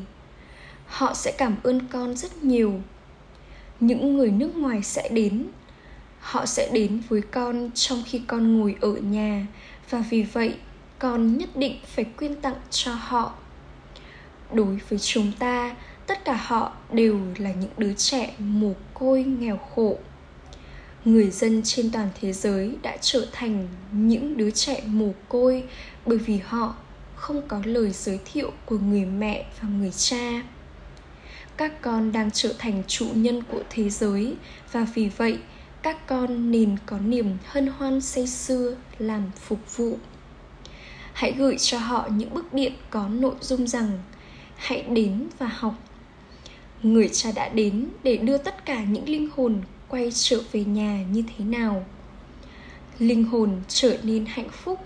Họ 0.87 1.14
sẽ 1.14 1.32
cảm 1.38 1.56
ơn 1.62 1.88
con 1.88 2.16
rất 2.16 2.42
nhiều. 2.42 2.80
Những 3.80 4.16
người 4.16 4.30
nước 4.30 4.56
ngoài 4.56 4.82
sẽ 4.82 5.08
đến. 5.08 5.46
Họ 6.20 6.46
sẽ 6.46 6.70
đến 6.72 7.00
với 7.08 7.22
con 7.22 7.70
trong 7.74 8.02
khi 8.06 8.22
con 8.26 8.58
ngồi 8.58 8.76
ở 8.80 8.92
nhà 8.92 9.46
và 9.90 10.04
vì 10.11 10.22
vậy 10.22 10.54
con 10.98 11.37
nhất 11.37 11.56
định 11.56 11.76
phải 11.87 12.04
quyên 12.04 12.34
tặng 12.34 12.56
cho 12.70 12.94
họ. 12.94 13.32
Đối 14.52 14.78
với 14.88 14.98
chúng 14.98 15.32
ta, 15.38 15.76
tất 16.06 16.24
cả 16.24 16.34
họ 16.34 16.72
đều 16.92 17.20
là 17.38 17.52
những 17.52 17.70
đứa 17.78 17.94
trẻ 17.94 18.34
mồ 18.38 18.72
côi 18.94 19.24
nghèo 19.24 19.58
khổ 19.74 19.98
người 21.04 21.30
dân 21.30 21.62
trên 21.64 21.90
toàn 21.90 22.08
thế 22.20 22.32
giới 22.32 22.76
đã 22.82 22.96
trở 23.00 23.26
thành 23.32 23.68
những 23.92 24.37
đứa 24.37 24.50
trẻ 24.50 24.82
mồ 24.87 25.12
côi 25.28 25.64
bởi 26.06 26.18
vì 26.18 26.38
họ 26.38 26.74
không 27.16 27.42
có 27.48 27.61
lời 27.64 27.90
giới 27.90 28.18
thiệu 28.32 28.52
của 28.66 28.78
người 28.78 29.04
mẹ 29.04 29.46
và 29.61 29.68
người 29.68 29.92
cha. 29.96 30.42
Các 31.56 31.82
con 31.82 32.12
đang 32.12 32.30
trở 32.30 32.54
thành 32.58 32.82
chủ 32.87 33.06
nhân 33.14 33.42
của 33.42 33.62
thế 33.70 33.90
giới 33.90 34.34
và 34.72 34.87
vì 34.94 35.08
vậy, 35.08 35.38
các 35.82 36.06
con 36.06 36.50
nên 36.50 36.76
có 36.87 36.98
niềm 36.98 37.37
hân 37.44 37.66
hoan 37.66 38.00
say 38.00 38.26
sưa 38.26 38.76
làm 38.98 39.22
phục 39.40 39.76
vụ. 39.76 39.98
Hãy 41.12 41.32
gửi 41.32 41.56
cho 41.58 41.78
họ 41.78 42.08
những 42.16 42.34
bức 42.34 42.54
điện 42.54 42.72
có 42.90 43.08
nội 43.08 43.34
dung 43.40 43.66
rằng, 43.66 43.98
hãy 44.56 44.82
đến 44.82 45.28
và 45.38 45.46
học. 45.46 45.74
Người 46.82 47.08
cha 47.12 47.32
đã 47.34 47.48
đến 47.48 47.88
để 48.02 48.16
đưa 48.16 48.38
tất 48.38 48.64
cả 48.64 48.84
những 48.84 49.08
linh 49.08 49.28
hồn 49.37 49.61
quay 49.88 50.11
trở 50.14 50.40
về 50.53 50.64
nhà 50.64 51.05
như 51.12 51.22
thế 51.22 51.44
nào. 51.44 51.87
Linh 52.98 53.24
hồn 53.24 53.61
trở 53.68 53.96
nên 54.03 54.27
hạnh 54.27 54.48
phúc 54.51 54.81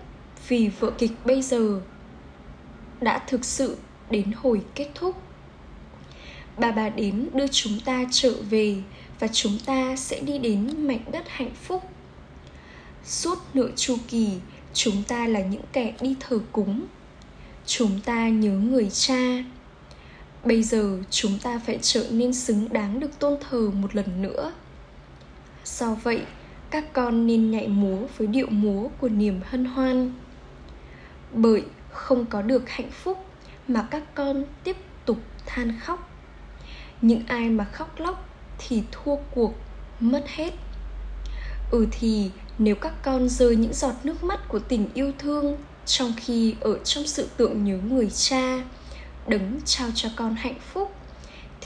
vì 0.47 0.69
vở 0.79 0.91
kịch 0.91 1.11
bây 1.25 1.41
giờ 1.41 1.81
đã 3.01 3.19
thực 3.27 3.45
sự 3.45 3.77
đến 4.09 4.31
hồi 4.35 4.61
kết 4.75 4.89
thúc. 4.95 5.15
Bà 6.57 6.71
bà 6.71 6.89
đến 6.89 7.29
đưa 7.33 7.47
chúng 7.47 7.79
ta 7.85 8.03
trở 8.11 8.33
về 8.49 8.75
và 9.19 9.27
chúng 9.27 9.57
ta 9.65 9.95
sẽ 9.95 10.19
đi 10.19 10.37
đến 10.37 10.87
mảnh 10.87 11.03
đất 11.11 11.23
hạnh 11.27 11.51
phúc. 11.63 11.83
Suốt 13.05 13.37
nửa 13.53 13.69
chu 13.75 13.97
kỳ, 14.07 14.29
chúng 14.73 15.03
ta 15.07 15.27
là 15.27 15.39
những 15.39 15.63
kẻ 15.73 15.93
đi 16.01 16.15
thờ 16.19 16.39
cúng. 16.51 16.85
Chúng 17.65 17.99
ta 18.05 18.29
nhớ 18.29 18.51
người 18.51 18.89
cha. 18.89 19.43
Bây 20.45 20.63
giờ 20.63 20.99
chúng 21.09 21.39
ta 21.39 21.61
phải 21.65 21.79
trở 21.81 22.07
nên 22.11 22.33
xứng 22.33 22.73
đáng 22.73 22.99
được 22.99 23.19
tôn 23.19 23.37
thờ 23.49 23.71
một 23.81 23.95
lần 23.95 24.21
nữa 24.21 24.51
do 25.65 25.95
vậy, 26.03 26.21
các 26.69 26.93
con 26.93 27.27
nên 27.27 27.51
nhảy 27.51 27.67
múa 27.67 27.97
với 28.17 28.27
điệu 28.27 28.47
múa 28.49 28.87
của 28.99 29.09
niềm 29.09 29.41
hân 29.45 29.65
hoan. 29.65 30.13
Bởi 31.33 31.63
không 31.91 32.25
có 32.25 32.41
được 32.41 32.69
hạnh 32.69 32.91
phúc 32.91 33.25
mà 33.67 33.87
các 33.91 34.03
con 34.15 34.43
tiếp 34.63 34.77
tục 35.05 35.17
than 35.45 35.79
khóc. 35.79 36.09
Những 37.01 37.23
ai 37.27 37.49
mà 37.49 37.63
khóc 37.63 37.99
lóc 37.99 38.29
thì 38.57 38.83
thua 38.91 39.15
cuộc, 39.15 39.53
mất 39.99 40.23
hết. 40.27 40.53
Ừ 41.71 41.87
thì, 41.91 42.31
nếu 42.57 42.75
các 42.75 42.93
con 43.03 43.29
rơi 43.29 43.55
những 43.55 43.73
giọt 43.73 43.93
nước 44.03 44.23
mắt 44.23 44.39
của 44.47 44.59
tình 44.59 44.87
yêu 44.93 45.11
thương 45.17 45.57
trong 45.85 46.13
khi 46.17 46.55
ở 46.61 46.77
trong 46.83 47.07
sự 47.07 47.29
tượng 47.37 47.63
nhớ 47.63 47.77
người 47.77 48.09
cha, 48.09 48.63
đấng 49.27 49.59
trao 49.65 49.89
cho 49.95 50.09
con 50.15 50.35
hạnh 50.35 50.59
phúc 50.73 50.95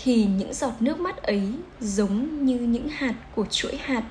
thì 0.04 0.26
những 0.26 0.54
giọt 0.54 0.74
nước 0.80 1.00
mắt 1.00 1.24
ấy 1.24 1.52
giống 1.80 2.46
như 2.46 2.60
những 2.60 2.90
hạt 2.90 3.14
của 3.36 3.46
chuỗi 3.46 3.78
hạt. 3.78 4.04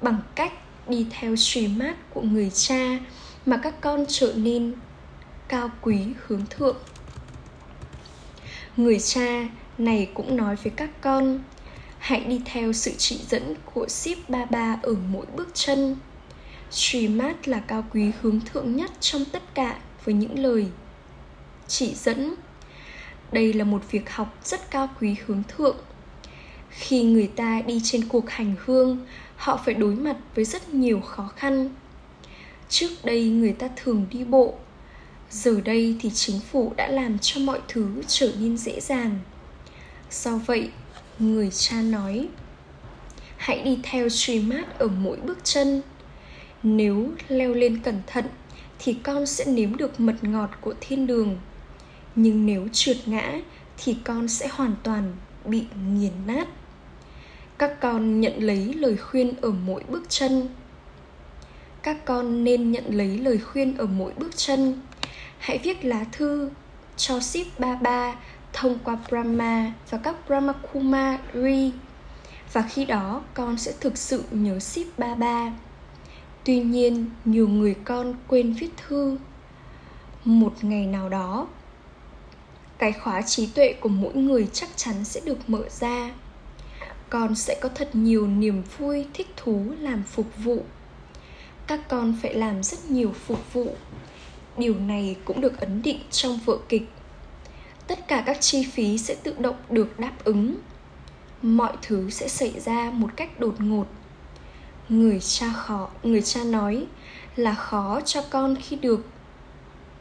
Bằng 0.00 0.20
cách 0.34 0.52
đi 0.88 1.06
theo 1.10 1.36
suy 1.36 1.68
mát 1.68 1.96
của 2.14 2.22
người 2.22 2.50
cha 2.50 2.98
mà 3.46 3.56
các 3.56 3.80
con 3.80 4.04
trở 4.08 4.32
nên 4.36 4.74
cao 5.48 5.70
quý 5.80 5.98
hướng 6.26 6.46
thượng. 6.50 6.76
Người 8.76 9.00
cha 9.00 9.48
này 9.78 10.10
cũng 10.14 10.36
nói 10.36 10.56
với 10.56 10.72
các 10.76 10.90
con, 11.00 11.38
hãy 11.98 12.24
đi 12.24 12.40
theo 12.44 12.72
sự 12.72 12.92
chỉ 12.98 13.20
dẫn 13.28 13.54
của 13.74 13.88
ship 13.88 14.28
ba 14.28 14.44
ba 14.44 14.76
ở 14.82 14.94
mỗi 15.10 15.26
bước 15.36 15.48
chân. 15.54 15.96
Srimad 16.70 17.36
là 17.44 17.60
cao 17.60 17.84
quý 17.92 18.10
hướng 18.20 18.40
thượng 18.40 18.76
nhất 18.76 18.90
trong 19.00 19.24
tất 19.24 19.54
cả 19.54 19.78
với 20.04 20.14
những 20.14 20.38
lời 20.38 20.66
chỉ 21.68 21.94
dẫn 21.94 22.34
đây 23.32 23.52
là 23.52 23.64
một 23.64 23.82
việc 23.90 24.10
học 24.10 24.38
rất 24.44 24.70
cao 24.70 24.88
quý 25.00 25.16
hướng 25.26 25.42
thượng. 25.48 25.76
Khi 26.70 27.02
người 27.02 27.26
ta 27.36 27.62
đi 27.66 27.80
trên 27.84 28.08
cuộc 28.08 28.30
hành 28.30 28.54
hương, 28.64 29.06
họ 29.36 29.60
phải 29.64 29.74
đối 29.74 29.94
mặt 29.94 30.16
với 30.34 30.44
rất 30.44 30.74
nhiều 30.74 31.00
khó 31.00 31.28
khăn. 31.36 31.70
Trước 32.68 32.88
đây 33.04 33.28
người 33.28 33.52
ta 33.52 33.68
thường 33.76 34.06
đi 34.10 34.24
bộ, 34.24 34.54
giờ 35.30 35.60
đây 35.64 35.96
thì 36.00 36.10
chính 36.10 36.40
phủ 36.40 36.72
đã 36.76 36.88
làm 36.88 37.18
cho 37.18 37.40
mọi 37.40 37.60
thứ 37.68 38.02
trở 38.06 38.32
nên 38.40 38.56
dễ 38.56 38.80
dàng. 38.80 39.18
Do 40.10 40.36
vậy, 40.46 40.70
người 41.18 41.50
cha 41.50 41.82
nói, 41.82 42.28
hãy 43.36 43.62
đi 43.62 43.78
theo 43.82 44.08
truy 44.10 44.40
mát 44.40 44.78
ở 44.78 44.88
mỗi 44.88 45.16
bước 45.16 45.38
chân. 45.44 45.82
Nếu 46.62 47.08
leo 47.28 47.54
lên 47.54 47.80
cẩn 47.84 48.02
thận 48.06 48.24
thì 48.78 48.96
con 49.02 49.26
sẽ 49.26 49.44
nếm 49.44 49.76
được 49.76 50.00
mật 50.00 50.24
ngọt 50.24 50.50
của 50.60 50.74
thiên 50.80 51.06
đường 51.06 51.38
nhưng 52.16 52.46
nếu 52.46 52.68
trượt 52.72 52.96
ngã 53.06 53.40
thì 53.76 53.96
con 54.04 54.28
sẽ 54.28 54.48
hoàn 54.48 54.74
toàn 54.82 55.12
bị 55.44 55.64
nghiền 55.92 56.12
nát. 56.26 56.48
Các 57.58 57.80
con 57.80 58.20
nhận 58.20 58.42
lấy 58.42 58.74
lời 58.74 58.96
khuyên 58.96 59.34
ở 59.40 59.50
mỗi 59.50 59.84
bước 59.88 60.04
chân. 60.08 60.48
Các 61.82 62.04
con 62.04 62.44
nên 62.44 62.72
nhận 62.72 62.84
lấy 62.88 63.18
lời 63.18 63.38
khuyên 63.38 63.76
ở 63.76 63.86
mỗi 63.86 64.12
bước 64.16 64.36
chân. 64.36 64.80
Hãy 65.38 65.58
viết 65.58 65.84
lá 65.84 66.04
thư 66.12 66.50
cho 66.96 67.20
ship 67.20 67.58
ba 67.58 67.74
ba 67.74 68.14
thông 68.52 68.78
qua 68.84 68.96
brahma 69.08 69.72
và 69.90 69.98
các 69.98 70.16
brahma 70.26 70.52
kumari 70.52 71.72
và 72.52 72.62
khi 72.62 72.84
đó, 72.84 73.22
con 73.34 73.58
sẽ 73.58 73.72
thực 73.80 73.98
sự 73.98 74.24
nhớ 74.30 74.58
ship 74.58 74.98
ba 74.98 75.14
ba. 75.14 75.52
Tuy 76.44 76.60
nhiên, 76.60 77.10
nhiều 77.24 77.48
người 77.48 77.74
con 77.84 78.14
quên 78.28 78.52
viết 78.52 78.70
thư. 78.76 79.18
Một 80.24 80.64
ngày 80.64 80.86
nào 80.86 81.08
đó 81.08 81.46
cái 82.80 82.92
khóa 82.92 83.22
trí 83.22 83.46
tuệ 83.46 83.72
của 83.80 83.88
mỗi 83.88 84.14
người 84.14 84.48
chắc 84.52 84.68
chắn 84.76 85.04
sẽ 85.04 85.20
được 85.24 85.50
mở 85.50 85.62
ra. 85.68 86.10
Con 87.08 87.34
sẽ 87.34 87.58
có 87.60 87.68
thật 87.68 87.90
nhiều 87.92 88.26
niềm 88.26 88.62
vui, 88.78 89.06
thích 89.14 89.28
thú 89.36 89.64
làm 89.80 90.02
phục 90.02 90.26
vụ. 90.44 90.64
Các 91.66 91.80
con 91.88 92.16
phải 92.22 92.34
làm 92.34 92.62
rất 92.62 92.90
nhiều 92.90 93.12
phục 93.26 93.52
vụ. 93.52 93.74
Điều 94.56 94.74
này 94.74 95.16
cũng 95.24 95.40
được 95.40 95.60
ấn 95.60 95.82
định 95.82 96.00
trong 96.10 96.38
vở 96.44 96.58
kịch. 96.68 96.88
Tất 97.86 98.08
cả 98.08 98.22
các 98.26 98.40
chi 98.40 98.64
phí 98.72 98.98
sẽ 98.98 99.14
tự 99.22 99.34
động 99.38 99.56
được 99.70 100.00
đáp 100.00 100.12
ứng. 100.24 100.54
Mọi 101.42 101.72
thứ 101.82 102.10
sẽ 102.10 102.28
xảy 102.28 102.60
ra 102.60 102.90
một 102.90 103.08
cách 103.16 103.40
đột 103.40 103.54
ngột. 103.58 103.86
Người 104.88 105.20
cha 105.20 105.52
khó, 105.52 105.88
người 106.02 106.22
cha 106.22 106.44
nói 106.44 106.86
là 107.36 107.54
khó 107.54 108.00
cho 108.00 108.22
con 108.30 108.56
khi 108.56 108.76
được 108.76 109.06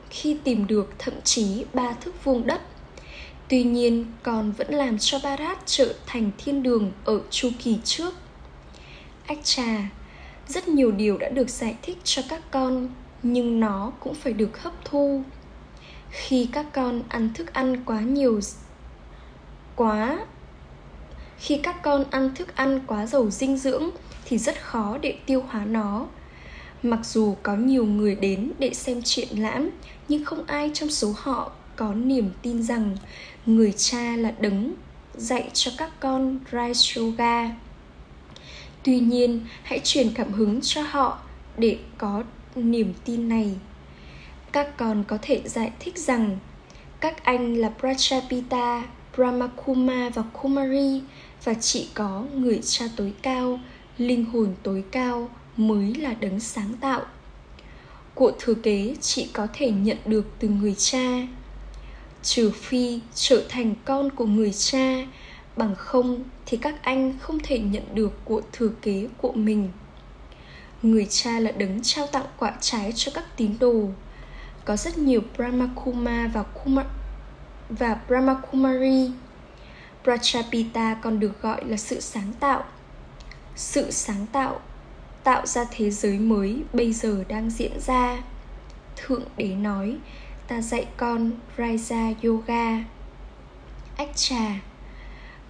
khi 0.10 0.38
tìm 0.44 0.68
được 0.68 0.94
thậm 1.00 1.14
chí 1.24 1.66
ba 1.74 1.94
thước 1.94 2.24
vuông 2.24 2.48
đất. 2.48 2.62
Tuy 3.48 3.64
nhiên, 3.64 4.06
còn 4.24 4.52
vẫn 4.52 4.74
làm 4.74 4.98
cho 5.00 5.20
barat 5.24 5.58
trở 5.66 5.94
thành 6.06 6.32
thiên 6.38 6.64
đường 6.64 6.92
ở 7.06 7.22
chu 7.30 7.50
kỳ 7.64 7.78
trước. 7.84 8.14
Ách 9.26 9.40
trà 9.44 9.90
rất 10.48 10.68
nhiều 10.68 10.92
điều 10.92 11.18
đã 11.18 11.30
được 11.30 11.50
giải 11.50 11.76
thích 11.82 11.98
cho 12.04 12.22
các 12.30 12.42
con, 12.52 12.90
nhưng 13.24 13.60
nó 13.60 13.92
cũng 14.00 14.14
phải 14.14 14.34
được 14.34 14.64
hấp 14.64 14.74
thu. 14.86 15.24
Khi 16.10 16.48
các 16.52 16.66
con 16.74 17.02
ăn 17.10 17.30
thức 17.34 17.54
ăn 17.54 17.84
quá 17.86 18.02
nhiều 18.02 18.40
quá, 19.76 20.20
khi 21.40 21.60
các 21.64 21.82
con 21.84 22.04
ăn 22.12 22.36
thức 22.36 22.56
ăn 22.56 22.80
quá 22.88 23.06
giàu 23.06 23.30
dinh 23.30 23.58
dưỡng 23.58 23.90
thì 24.26 24.38
rất 24.38 24.62
khó 24.62 24.98
để 25.02 25.18
tiêu 25.26 25.44
hóa 25.48 25.66
nó. 25.66 26.08
Mặc 26.84 27.00
dù 27.04 27.36
có 27.44 27.56
nhiều 27.56 27.86
người 27.86 28.16
đến 28.16 28.52
để 28.60 28.74
xem 28.74 29.02
triển 29.02 29.42
lãm 29.42 29.70
nhưng 30.10 30.26
không 30.26 30.46
ai 30.48 30.72
trong 30.74 30.90
số 30.90 31.14
họ 31.18 31.52
có 31.76 31.94
niềm 31.94 32.32
tin 32.42 32.64
rằng 32.64 32.98
người 33.46 33.72
cha 33.72 34.16
là 34.16 34.32
đấng 34.40 34.74
dạy 35.16 35.50
cho 35.54 35.72
các 35.78 36.00
con 36.00 36.40
rice 36.52 37.02
Yoga. 37.02 37.50
Tuy 38.84 39.00
nhiên, 39.00 39.46
hãy 39.64 39.80
truyền 39.84 40.14
cảm 40.14 40.34
hứng 40.34 40.62
cho 40.62 40.82
họ 40.82 41.20
để 41.58 41.78
có 41.98 42.24
niềm 42.56 42.94
tin 43.06 43.30
này. 43.30 43.56
Các 44.52 44.78
con 44.78 45.04
có 45.08 45.18
thể 45.22 45.42
giải 45.46 45.72
thích 45.80 45.98
rằng 45.98 46.38
các 47.00 47.24
anh 47.24 47.54
là 47.54 47.72
Prachapita, 47.80 48.84
Brahmakuma 49.16 50.10
và 50.10 50.22
Kumari 50.22 51.02
và 51.44 51.54
chỉ 51.54 51.90
có 51.94 52.26
người 52.36 52.60
cha 52.64 52.86
tối 52.96 53.14
cao, 53.22 53.60
linh 53.98 54.26
hồn 54.26 54.56
tối 54.64 54.84
cao 54.92 55.30
mới 55.58 55.96
là 55.96 56.14
đấng 56.14 56.40
sáng 56.40 56.74
tạo. 56.82 57.02
Của 58.16 58.32
thừa 58.40 58.54
kế 58.54 58.96
chỉ 59.02 59.30
có 59.34 59.48
thể 59.54 59.72
nhận 59.72 59.98
được 60.06 60.26
từ 60.40 60.48
người 60.48 60.76
cha. 60.78 61.28
Trừ 62.24 62.52
phi 62.52 63.00
trở 63.16 63.44
thành 63.50 63.76
con 63.86 64.10
của 64.10 64.26
người 64.26 64.54
cha, 64.54 64.96
bằng 65.58 65.76
không 65.76 66.24
thì 66.46 66.58
các 66.58 66.76
anh 66.82 67.18
không 67.20 67.40
thể 67.44 67.60
nhận 67.60 67.84
được 67.94 68.26
của 68.26 68.42
thừa 68.52 68.70
kế 68.82 69.08
của 69.18 69.32
mình. 69.32 69.70
Người 70.82 71.08
cha 71.10 71.40
là 71.40 71.52
đấng 71.52 71.80
trao 71.84 72.08
tặng 72.08 72.26
quả 72.38 72.54
trái 72.62 72.94
cho 72.96 73.12
các 73.16 73.26
tín 73.38 73.56
đồ. 73.60 73.90
Có 74.66 74.78
rất 74.78 74.98
nhiều 74.98 75.22
brahmakuma 75.38 76.32
và 76.34 76.44
kuma, 76.44 76.86
và 77.70 78.00
brahmakumari. 78.08 79.12
Prachapita 80.04 80.94
còn 81.04 81.20
được 81.20 81.42
gọi 81.42 81.66
là 81.66 81.78
sự 81.78 82.00
sáng 82.00 82.34
tạo. 82.40 82.64
Sự 83.56 83.92
sáng 83.92 84.26
tạo 84.32 84.60
tạo 85.30 85.46
ra 85.46 85.66
thế 85.72 85.92
giới 85.92 86.20
mới 86.20 86.64
bây 86.74 86.94
giờ 86.94 87.24
đang 87.28 87.50
diễn 87.50 87.72
ra. 87.80 88.24
Thượng 88.96 89.24
đế 89.38 89.48
nói 89.48 89.98
ta 90.48 90.62
dạy 90.62 90.88
con 90.98 91.32
Raja 91.58 92.14
Yoga. 92.24 92.86
Ách 93.98 94.16
trà 94.16 94.60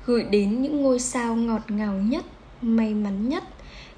Gửi 0.05 0.23
đến 0.23 0.61
những 0.61 0.81
ngôi 0.81 0.99
sao 0.99 1.35
ngọt 1.35 1.61
ngào 1.67 1.93
nhất, 1.93 2.25
may 2.61 2.93
mắn 2.93 3.29
nhất 3.29 3.43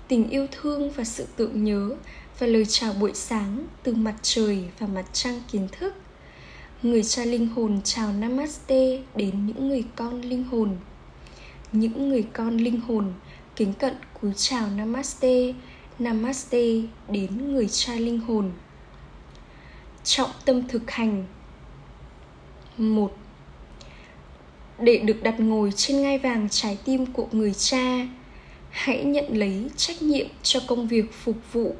tình 0.07 0.29
yêu 0.29 0.47
thương 0.51 0.91
và 0.91 1.03
sự 1.03 1.27
tưởng 1.35 1.63
nhớ 1.63 1.95
và 2.39 2.47
lời 2.47 2.65
chào 2.65 2.93
buổi 2.93 3.11
sáng 3.13 3.67
từ 3.83 3.95
mặt 3.95 4.15
trời 4.21 4.63
và 4.79 4.87
mặt 4.87 5.05
trăng 5.13 5.41
kiến 5.51 5.67
thức. 5.71 5.93
Người 6.83 7.03
cha 7.03 7.25
linh 7.25 7.47
hồn 7.47 7.81
chào 7.83 8.13
namaste 8.13 8.99
đến 9.15 9.45
những 9.45 9.69
người 9.69 9.83
con 9.95 10.21
linh 10.21 10.43
hồn. 10.43 10.75
Những 11.71 12.09
người 12.09 12.27
con 12.33 12.57
linh 12.57 12.81
hồn 12.81 13.13
kính 13.55 13.73
cận 13.73 13.93
cúi 14.21 14.31
chào 14.35 14.67
namaste 14.77 15.53
namaste 16.03 16.81
đến 17.09 17.53
người 17.53 17.67
cha 17.67 17.93
linh 17.93 18.19
hồn. 18.19 18.51
Trọng 20.03 20.29
tâm 20.45 20.67
thực 20.67 20.91
hành. 20.91 21.25
Một, 22.77 23.17
để 24.79 24.97
được 24.97 25.23
đặt 25.23 25.39
ngồi 25.39 25.71
trên 25.75 26.01
ngai 26.01 26.17
vàng 26.17 26.47
trái 26.49 26.77
tim 26.85 27.05
của 27.05 27.27
người 27.31 27.53
cha, 27.53 28.07
hãy 28.69 29.03
nhận 29.03 29.37
lấy 29.37 29.69
trách 29.77 30.01
nhiệm 30.01 30.27
cho 30.43 30.59
công 30.67 30.87
việc 30.87 31.13
phục 31.13 31.37
vụ. 31.53 31.75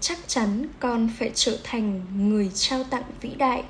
Chắc 0.00 0.18
chắn 0.26 0.66
con 0.80 1.10
phải 1.18 1.30
trở 1.34 1.58
thành 1.64 2.00
người 2.16 2.50
trao 2.54 2.84
tặng 2.84 3.04
vĩ 3.20 3.30
đại. 3.38 3.64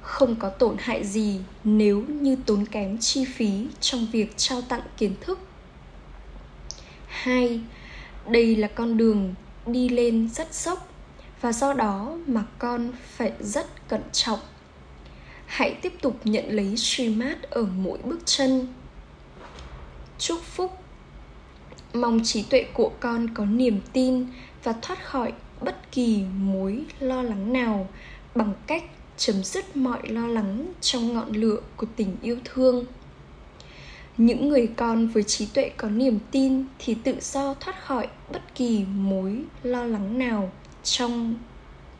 Không 0.00 0.36
có 0.36 0.48
tổn 0.48 0.76
hại 0.78 1.04
gì 1.04 1.40
nếu 1.64 2.04
như 2.08 2.36
tốn 2.46 2.66
kém 2.66 2.98
chi 2.98 3.24
phí 3.24 3.66
trong 3.80 4.06
việc 4.12 4.36
trao 4.36 4.62
tặng 4.62 4.82
kiến 4.96 5.14
thức. 5.20 5.38
2. 7.06 7.60
Đây 8.28 8.56
là 8.56 8.68
con 8.68 8.96
đường 8.96 9.34
đi 9.66 9.88
lên 9.88 10.28
rất 10.28 10.54
dốc, 10.54 10.88
và 11.40 11.52
do 11.52 11.72
đó 11.72 12.16
mà 12.26 12.44
con 12.58 12.92
phải 13.16 13.32
rất 13.40 13.88
cẩn 13.88 14.02
trọng. 14.12 14.38
Hãy 15.46 15.74
tiếp 15.82 15.92
tục 16.02 16.20
nhận 16.24 16.44
lấy 16.48 16.76
suy 16.76 17.08
mát 17.08 17.42
ở 17.42 17.62
mỗi 17.62 17.98
bước 18.04 18.20
chân. 18.24 18.66
Chúc 20.18 20.42
phúc 20.42 20.70
Mong 21.94 22.20
trí 22.24 22.42
tuệ 22.42 22.66
của 22.72 22.92
con 23.00 23.28
có 23.34 23.44
niềm 23.44 23.80
tin 23.92 24.26
và 24.64 24.74
thoát 24.82 25.04
khỏi 25.04 25.32
bất 25.60 25.92
kỳ 25.92 26.22
mối 26.38 26.84
lo 27.00 27.22
lắng 27.22 27.52
nào 27.52 27.88
bằng 28.34 28.52
cách 28.66 28.84
chấm 29.16 29.44
dứt 29.44 29.76
mọi 29.76 30.08
lo 30.08 30.26
lắng 30.26 30.72
trong 30.80 31.14
ngọn 31.14 31.32
lửa 31.32 31.60
của 31.76 31.86
tình 31.96 32.16
yêu 32.22 32.38
thương 32.44 32.84
những 34.16 34.48
người 34.48 34.68
con 34.76 35.08
với 35.08 35.22
trí 35.22 35.46
tuệ 35.46 35.70
có 35.76 35.90
niềm 35.90 36.18
tin 36.30 36.64
thì 36.78 36.96
tự 37.04 37.16
do 37.20 37.54
thoát 37.54 37.84
khỏi 37.84 38.08
bất 38.32 38.54
kỳ 38.54 38.84
mối 38.94 39.42
lo 39.62 39.84
lắng 39.84 40.18
nào 40.18 40.52
trong 40.82 41.34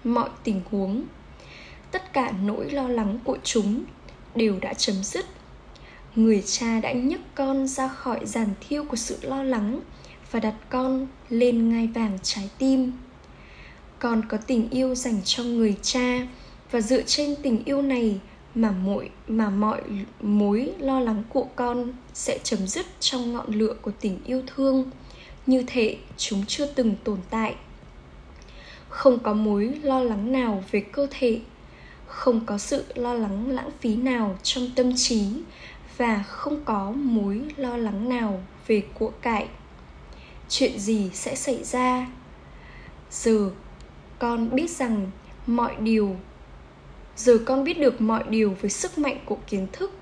mọi 0.04 0.28
tình 0.44 0.60
huống. 0.70 1.04
Tất 1.90 2.12
cả 2.12 2.32
nỗi 2.44 2.70
lo 2.70 2.88
lắng 2.88 3.18
của 3.24 3.38
chúng 3.42 3.84
đều 4.34 4.58
đã 4.60 4.74
chấm 4.74 5.04
dứt. 5.04 5.26
Người 6.16 6.42
cha 6.46 6.80
đã 6.80 6.92
nhấc 6.92 7.20
con 7.34 7.66
ra 7.66 7.88
khỏi 7.88 8.20
giàn 8.24 8.48
thiêu 8.68 8.84
của 8.84 8.96
sự 8.96 9.18
lo 9.22 9.42
lắng 9.42 9.80
và 10.30 10.40
đặt 10.40 10.54
con 10.70 11.06
lên 11.28 11.68
ngai 11.68 11.86
vàng 11.86 12.18
trái 12.22 12.50
tim. 12.58 12.92
Con 13.98 14.22
có 14.28 14.36
tình 14.36 14.70
yêu 14.70 14.94
dành 14.94 15.20
cho 15.24 15.42
người 15.42 15.76
cha 15.82 16.26
và 16.70 16.80
dựa 16.80 17.02
trên 17.02 17.34
tình 17.42 17.64
yêu 17.64 17.82
này 17.82 18.20
mà 18.54 18.70
mọi 18.70 19.10
mà 19.28 19.50
mọi 19.50 19.82
mối 20.22 20.72
lo 20.78 21.00
lắng 21.00 21.22
của 21.28 21.46
con 21.56 21.92
sẽ 22.14 22.38
chấm 22.42 22.66
dứt 22.66 22.86
trong 23.00 23.32
ngọn 23.32 23.54
lửa 23.54 23.74
của 23.82 23.90
tình 24.00 24.18
yêu 24.24 24.42
thương. 24.46 24.90
Như 25.46 25.64
thể 25.66 25.96
chúng 26.16 26.46
chưa 26.46 26.66
từng 26.66 26.94
tồn 27.04 27.18
tại. 27.30 27.54
Không 28.88 29.18
có 29.18 29.34
mối 29.34 29.74
lo 29.82 30.00
lắng 30.00 30.32
nào 30.32 30.64
về 30.70 30.80
cơ 30.80 31.06
thể. 31.10 31.40
Không 32.06 32.46
có 32.46 32.58
sự 32.58 32.84
lo 32.94 33.14
lắng 33.14 33.50
lãng 33.50 33.70
phí 33.80 33.96
nào 33.96 34.38
trong 34.42 34.70
tâm 34.76 34.92
trí. 34.96 35.26
Và 35.96 36.22
không 36.22 36.64
có 36.64 36.90
mối 36.90 37.40
lo 37.56 37.76
lắng 37.76 38.08
nào 38.08 38.42
về 38.66 38.82
của 38.94 39.12
cải. 39.22 39.48
Chuyện 40.48 40.78
gì 40.78 41.10
sẽ 41.12 41.34
xảy 41.34 41.64
ra? 41.64 42.06
Giờ, 43.10 43.50
con 44.18 44.54
biết 44.54 44.70
rằng 44.70 45.10
mọi 45.46 45.76
điều 45.80 46.16
giờ 47.16 47.38
con 47.46 47.64
biết 47.64 47.80
được 47.80 48.00
mọi 48.00 48.24
điều 48.28 48.56
với 48.60 48.70
sức 48.70 48.98
mạnh 48.98 49.18
của 49.24 49.38
kiến 49.46 49.66
thức. 49.72 49.92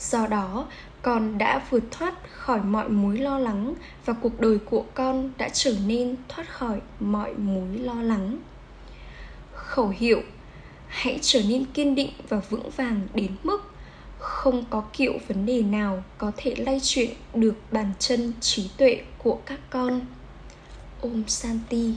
Do 0.00 0.26
đó, 0.26 0.66
con 1.02 1.38
đã 1.38 1.66
vượt 1.70 1.82
thoát 1.90 2.14
khỏi 2.32 2.62
mọi 2.62 2.88
mối 2.88 3.18
lo 3.18 3.38
lắng 3.38 3.74
và 4.04 4.12
cuộc 4.12 4.40
đời 4.40 4.58
của 4.58 4.84
con 4.94 5.30
đã 5.38 5.48
trở 5.48 5.74
nên 5.86 6.16
thoát 6.28 6.48
khỏi 6.50 6.80
mọi 7.00 7.34
mối 7.34 7.78
lo 7.78 8.02
lắng. 8.02 8.38
Khẩu 9.54 9.88
hiệu, 9.88 10.22
hãy 10.86 11.18
trở 11.22 11.40
nên 11.48 11.64
kiên 11.64 11.94
định 11.94 12.10
và 12.28 12.40
vững 12.50 12.70
vàng 12.70 13.00
đến 13.14 13.30
mức 13.42 13.72
không 14.18 14.64
có 14.70 14.84
kiểu 14.92 15.12
vấn 15.28 15.46
đề 15.46 15.62
nào 15.62 16.04
có 16.18 16.32
thể 16.36 16.54
lay 16.58 16.80
chuyển 16.82 17.10
được 17.34 17.54
bàn 17.70 17.92
chân 17.98 18.32
trí 18.40 18.70
tuệ 18.76 19.02
của 19.18 19.38
các 19.46 19.60
con. 19.70 20.00
Ôm 21.00 21.24
santi 21.26 21.94